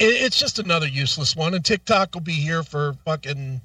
[0.00, 3.60] it, it's just another useless one, and TikTok will be here for fucking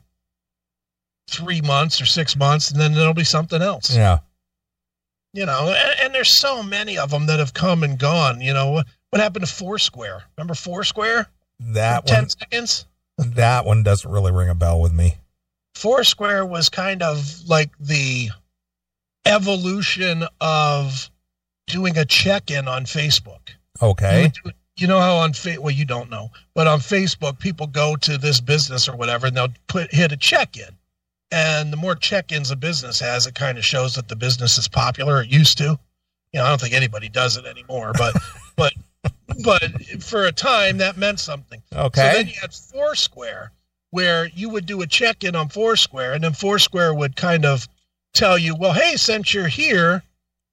[1.30, 4.20] three months or six months, and then there'll be something else Yeah.
[5.34, 8.54] you know and, and there's so many of them that have come and gone you
[8.54, 8.88] know what,
[9.22, 11.28] happened to foursquare remember foursquare
[11.60, 12.30] That 10 one.
[12.30, 12.86] seconds
[13.18, 15.16] That one doesn't really ring a bell with me.
[15.76, 18.30] foursquare was kind of like the
[19.26, 21.10] evolution of
[21.68, 23.50] doing a check-in on facebook
[23.82, 24.32] Okay.
[24.44, 27.96] do- you know how on fa- well you don't know but on facebook people go
[27.98, 30.76] to this business or whatever and they'll put hit a check-in
[31.32, 34.68] and the more check-ins a business has it kind of shows that the business is
[34.68, 35.22] popular.
[35.22, 35.80] It used to.
[36.34, 38.16] You know i don't think anybody does it anymore but
[38.56, 38.74] but
[39.44, 39.64] but
[40.02, 41.62] for a time that meant something.
[42.14, 43.52] So then you had foursquare
[43.90, 47.68] where you would do a check-in on foursquare and then foursquare would kind of
[48.14, 50.04] tell you well hey since you're here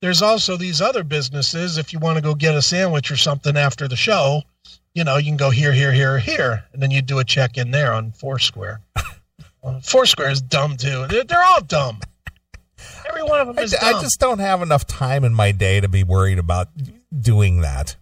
[0.00, 1.76] there's also these other businesses.
[1.76, 4.42] If you want to go get a sandwich or something after the show
[4.94, 6.64] you know you can go here here here here.
[6.72, 8.80] And then you do a check in there on foursquare
[9.82, 12.00] foursquare is dumb too they're, they're all dumb
[13.08, 15.52] every one of them I, is I dumb just don't have enough time in my
[15.52, 16.68] day to be worried about
[17.18, 17.96] doing that.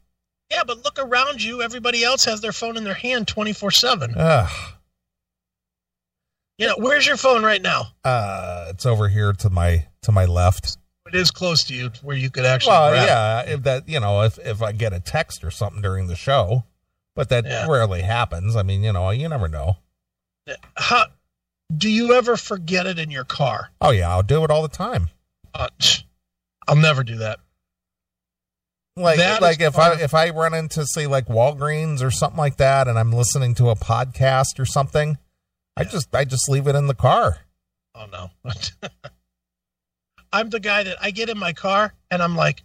[0.51, 4.15] yeah but look around you everybody else has their phone in their hand 24 7
[4.17, 4.51] Ugh.
[6.59, 10.25] you know where's your phone right now Uh, it's over here to my to my
[10.25, 10.77] left.
[11.07, 14.01] it is close to you where you could actually Well, grab yeah, if that you
[14.01, 16.65] know, if if I get a text or something during the show,
[17.15, 17.67] but that Yeah.
[17.69, 18.55] rarely happens.
[18.57, 19.79] I mean, you know, you never know.
[20.77, 21.07] How,
[21.75, 24.69] do you ever forget it in your car Oh yeah, I'll do it all the
[24.69, 25.09] time.
[25.55, 25.69] uh,
[26.69, 27.39] i'll never do that
[28.97, 32.57] Like That like if I if I run into say like Walgreens or something like
[32.57, 35.19] that, and I'm listening to a podcast or something,
[35.77, 37.39] I just I just leave it in the car.
[37.95, 38.31] Oh no.
[40.33, 42.63] I'm the guy that I get in my car and I'm like,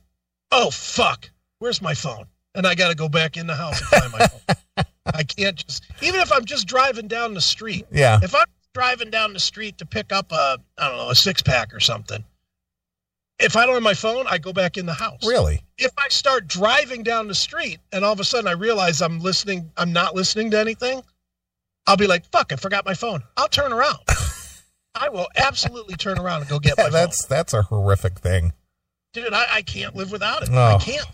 [0.52, 1.30] oh fuck,
[1.60, 2.26] where's my phone?
[2.56, 4.86] And I got to go back in the house and find my phone.
[5.14, 7.86] I can't just, even if I'm just driving down the street.
[7.92, 11.16] Yeah, If I'm driving down the street to pick up a, I don't know, a
[11.16, 12.24] six pack or something.
[13.40, 15.26] If I don't have my phone, I go back in the house.
[15.26, 15.64] really.
[15.78, 19.20] If I start driving down the street and all of a sudden I realize I'm
[19.20, 21.02] listening, I'm not listening to anything,
[21.88, 23.24] I'll be like, fuck, I forgot my phone.
[23.36, 23.98] I'll turn around.
[24.96, 26.94] I will absolutely turn around and go get my Yeah, phone.
[26.94, 28.54] that's that's a horrific thing.
[29.14, 30.50] Dude, I, I can't live without it.
[30.52, 30.76] Oh.
[30.76, 31.08] I can't.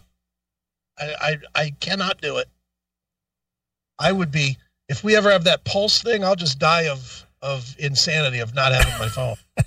[1.00, 2.50] I, I I cannot do it.
[4.00, 4.58] I would be
[4.90, 8.72] if we ever have that pulse thing, I'll just die of of insanity of not
[8.74, 9.36] having my phone.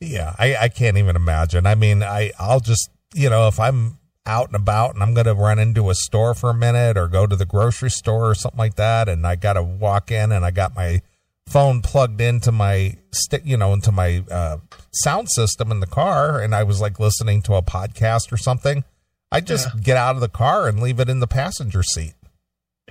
[0.00, 1.66] Yeah, I, I can't even imagine.
[1.66, 5.26] I mean, I I'll just you know if I'm out and about and I'm going
[5.26, 8.34] to run into a store for a minute or go to the grocery store or
[8.34, 9.08] something like that.
[9.08, 11.02] And I got to walk in and I got my
[11.46, 14.58] phone plugged into my stick, you know, into my uh,
[14.92, 16.40] sound system in the car.
[16.40, 18.84] And I was like listening to a podcast or something.
[19.30, 19.80] I just Yeah.
[19.80, 22.14] get out of the car and leave it in the passenger seat.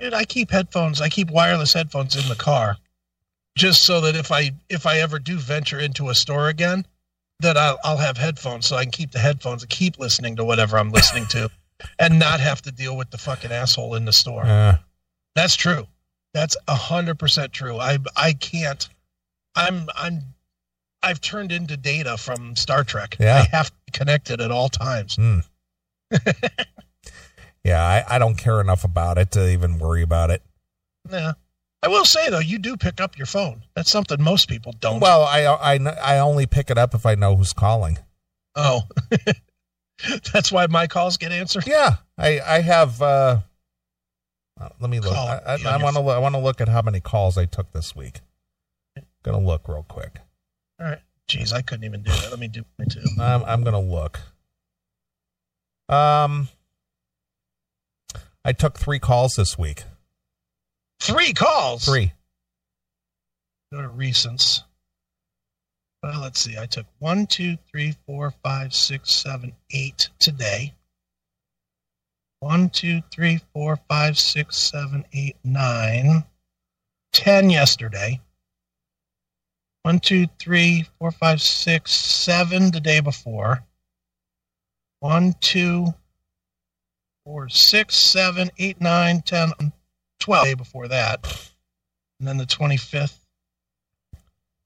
[0.00, 1.00] Dude, I keep headphones.
[1.00, 2.76] I keep wireless headphones in the car,
[3.56, 6.86] just so that if I if I ever do venture into a store again,
[7.40, 10.44] that I'll, I'll have headphones, so I can keep the headphones and keep listening to
[10.44, 11.50] whatever I'm listening to,
[11.98, 14.44] and not have to deal with the fucking asshole in the store.
[14.44, 14.76] Uh,
[15.34, 15.86] That's true.
[16.32, 17.78] That's a hundred percent true.
[17.78, 18.88] I I can't.
[19.54, 20.22] I'm I'm.
[21.02, 23.16] I've turned into data from Star Trek.
[23.20, 23.40] Yeah.
[23.40, 25.16] I have to be connected at all times.
[25.16, 25.40] hmm.
[27.62, 30.42] yeah, I, I don't care enough about it to even worry about it.
[31.10, 31.32] Yeah.
[31.84, 33.62] I will say though, you do pick up your phone.
[33.76, 35.00] That's something most people don't.
[35.00, 37.98] Well, I, I, I only pick it up if I know who's calling.
[38.56, 38.80] Oh,
[40.32, 41.66] that's why my calls get answered.
[41.66, 43.02] Yeah, I I have.
[43.02, 43.40] Uh,
[44.58, 45.12] uh, let me look.
[45.12, 46.02] Call I, I, I want to.
[46.02, 48.20] I want to look at how many calls I took this week.
[49.22, 50.20] Gonna look real quick.
[50.80, 51.00] All right.
[51.28, 52.30] Jeez, I couldn't even do that.
[52.30, 53.04] Let me do it too.
[53.20, 54.20] I'm I'm gonna look.
[55.90, 56.48] Um,
[58.42, 59.84] I took three calls this week.
[61.04, 61.84] Three calls.
[61.84, 62.12] Three.
[63.70, 64.62] Go to recents.
[66.02, 66.56] Well, let's see.
[66.56, 70.72] I took one, two, three, four, five, six, seven, eight today.
[72.40, 76.24] One, two, three, four, five, six, seven, eight, nine.
[77.12, 78.22] Ten yesterday.
[79.82, 83.62] One, two, three, four, five, six, seven the day before.
[85.00, 85.92] One, two,
[87.26, 89.52] four, six, seven, eight, nine, ten,
[90.20, 90.44] twelve.
[90.46, 91.50] Day before that,
[92.18, 93.24] and then the twenty fifth,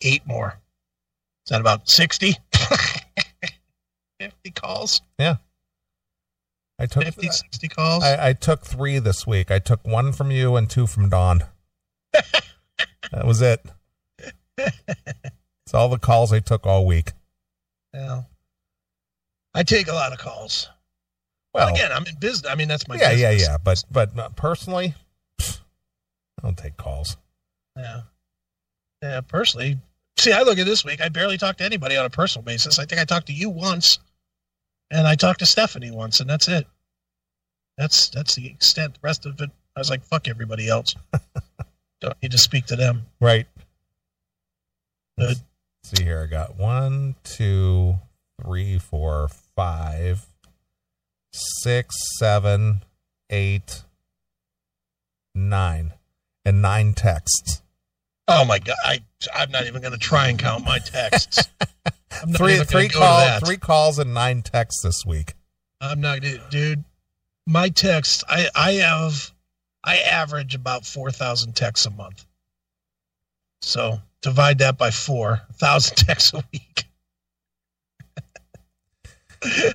[0.02, 0.58] eight more.
[1.46, 2.36] Is that about sixty?
[4.20, 5.00] Fifty calls.
[5.18, 5.36] Yeah.
[6.80, 7.04] I took.
[7.04, 8.02] 50, 60 calls.
[8.04, 9.50] I, I took three this week.
[9.50, 11.44] I took one from you and two from Dawn.
[12.12, 13.64] that was it.
[14.56, 17.12] It's all the calls I took all week.
[17.94, 18.22] yeah.
[19.54, 20.68] I take a lot of calls.
[21.54, 22.50] Well, Again, I'm in business.
[22.50, 23.48] I mean, that's my yeah, yeah, business.
[23.48, 23.58] yeah.
[23.62, 24.94] But but uh, personally,
[26.38, 27.16] I don't take calls.
[27.76, 28.02] Yeah.
[29.02, 29.78] Yeah, personally.
[30.18, 32.78] See, I look at this week, I barely talked to anybody on a personal basis.
[32.78, 33.98] I think I talked to you once
[34.90, 36.66] and I talked to Stephanie once and that's it.
[37.76, 38.94] That's that's the extent.
[38.94, 40.96] The rest of it I was like, fuck everybody else.
[42.00, 43.06] Don't need to speak to them.
[43.20, 43.46] Right.
[45.16, 45.28] Good.
[45.28, 45.42] Let's
[45.84, 46.20] see here.
[46.20, 47.94] I got one, two,
[48.42, 50.26] three, four, five,
[51.32, 52.82] six, seven,
[53.30, 53.84] eight,
[55.32, 55.92] nine,
[56.48, 57.62] and nine texts.
[58.26, 59.00] Oh my god, I
[59.34, 61.48] I'm not even gonna try and count my texts.
[62.36, 65.34] Three, three calls, three calls, and nine texts this week.
[65.80, 66.20] I'm not,
[66.50, 66.82] dude.
[67.46, 69.30] My texts, I I have,
[69.84, 72.26] I average about four thousand texts a month.
[73.60, 76.84] So divide that by four, thousand texts a week.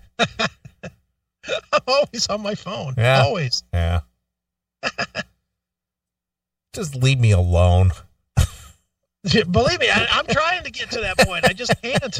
[1.71, 2.95] I'm always on my phone.
[2.97, 3.21] Yeah.
[3.21, 3.63] Always.
[3.73, 4.01] Yeah.
[6.73, 7.91] Just leave me alone.
[9.23, 11.45] Believe me, I, I'm trying to get to that point.
[11.45, 12.19] I just can't.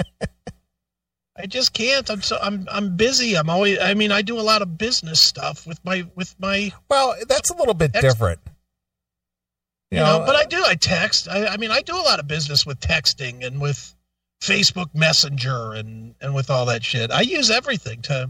[1.36, 2.10] I just can't.
[2.10, 3.36] I'm so I'm I'm busy.
[3.36, 3.80] I'm always.
[3.80, 7.50] I mean, I do a lot of business stuff with my with my Well, that's
[7.50, 8.40] a little bit Ex- different.
[9.92, 10.64] you know, but I do.
[10.66, 11.28] I text.
[11.28, 13.94] I, I mean, I do a lot of business with texting and with
[14.42, 17.12] Facebook Messenger and and with all that shit.
[17.12, 18.30] I use everything to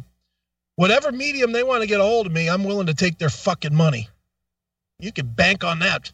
[0.77, 2.49] whatever medium they want to get a hold of me.
[2.49, 4.09] I'm willing to take their fucking money.
[5.03, 6.13] You can bank on that.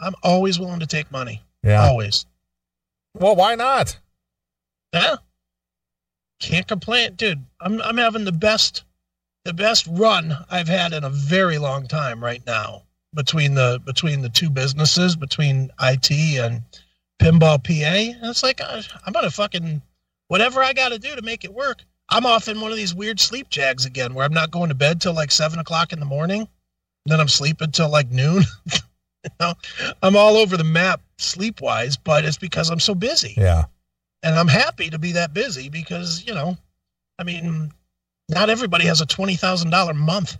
[0.00, 1.42] I'm always willing to take money.
[1.62, 1.82] yeah.
[1.82, 2.26] Always.
[3.14, 3.98] Well, why not?
[4.92, 5.16] Yeah.
[6.40, 7.44] Can't complain, dude.
[7.60, 8.84] I'm I'm having the best
[9.44, 12.82] the best run I've had in a very long time right now
[13.14, 16.62] between the between the two businesses, between IT and
[17.18, 17.72] Pinball PA.
[18.20, 19.82] And it's like uh, I'm gonna fucking
[20.28, 21.82] whatever I got to do to make it work.
[22.08, 24.74] I'm off in one of these weird sleep jags again, where I'm not going to
[24.74, 26.48] bed till like seven o'clock in the morning.
[27.06, 28.42] Then I'm sleeping till like noon.
[29.24, 29.54] you know,
[30.02, 33.64] I'm all over the map sleep wise, but it's because I'm so busy Yeah.
[34.22, 36.56] and I'm happy to be that busy because you know,
[37.18, 37.72] I mean,
[38.28, 40.36] not everybody has a twenty thousand dollar month.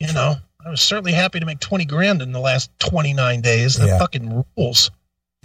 [0.00, 3.40] You know, I was certainly happy to make twenty grand in the last twenty nine
[3.40, 3.76] days.
[3.76, 3.98] That Yeah.
[3.98, 4.90] fucking rules.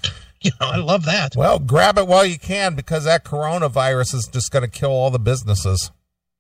[0.46, 1.38] You know, I love that.
[1.38, 5.10] Well, grab it while you can because that coronavirus is just going to kill all
[5.10, 5.90] the businesses.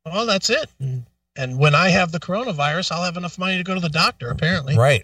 [0.05, 0.69] Well, that's it.
[0.77, 1.05] And,
[1.35, 4.29] and when I have the coronavirus, I'll have enough money to go to the doctor.
[4.29, 5.03] Apparently, Right.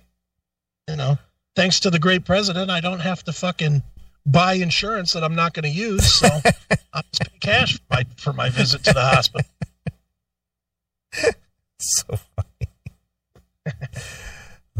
[0.87, 1.17] you know,
[1.55, 3.83] thanks to the great president, I don't have to fucking
[4.25, 6.11] buy insurance that I'm not going to use.
[6.19, 6.27] So
[6.93, 9.49] I'll just pay cash for my, for my visit to the hospital.
[11.79, 13.75] so funny.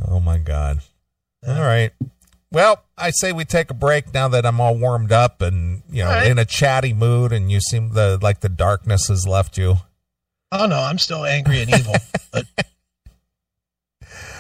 [0.08, 0.80] oh my god.
[1.47, 1.91] All right.
[2.52, 6.04] Well, I say we take a break now that I'm all warmed up and you
[6.04, 6.30] know right.
[6.30, 9.76] in a chatty mood, and you seem the like the darkness has left you.
[10.52, 11.95] Oh no, I'm still angry and evil.
[12.32, 12.45] but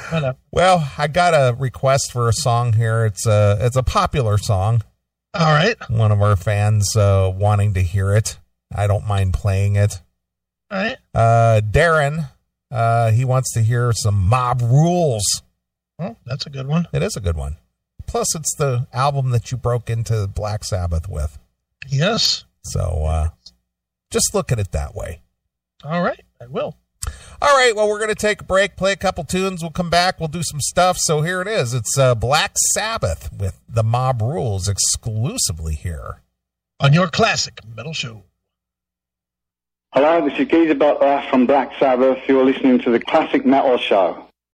[0.09, 0.37] whatever.
[0.51, 3.05] Well, I got a request for a song here.
[3.05, 4.83] It's a it's a popular song.
[5.33, 5.75] All right.
[5.89, 8.37] One of our fans uh, wanting to hear it.
[8.75, 10.01] I don't mind playing it.
[10.71, 10.97] All right.
[11.13, 12.29] Uh, Darren,
[12.71, 15.43] uh, he wants to hear some Mob Rules.
[15.99, 16.87] Well, that's a good one.
[16.93, 17.57] It is a good one.
[18.07, 21.37] Plus, it's the album that you broke into Black Sabbath with.
[21.87, 22.45] Yes.
[22.63, 23.29] So uh,
[24.09, 25.21] just look at it that way.
[25.83, 26.23] All right.
[26.41, 26.77] I will.
[27.41, 29.61] All right, well, we're going to take a break, play a couple tunes.
[29.61, 30.19] We'll come back.
[30.19, 30.97] We'll do some stuff.
[30.97, 31.73] So here it is.
[31.73, 36.21] It's uh, Black Sabbath with the Mob Rules exclusively here.
[36.81, 38.23] On your classic metal show.
[39.93, 42.19] Hello, this is Geezer Butler from Black Sabbath.
[42.27, 44.28] You're listening to the Classic Metal Show.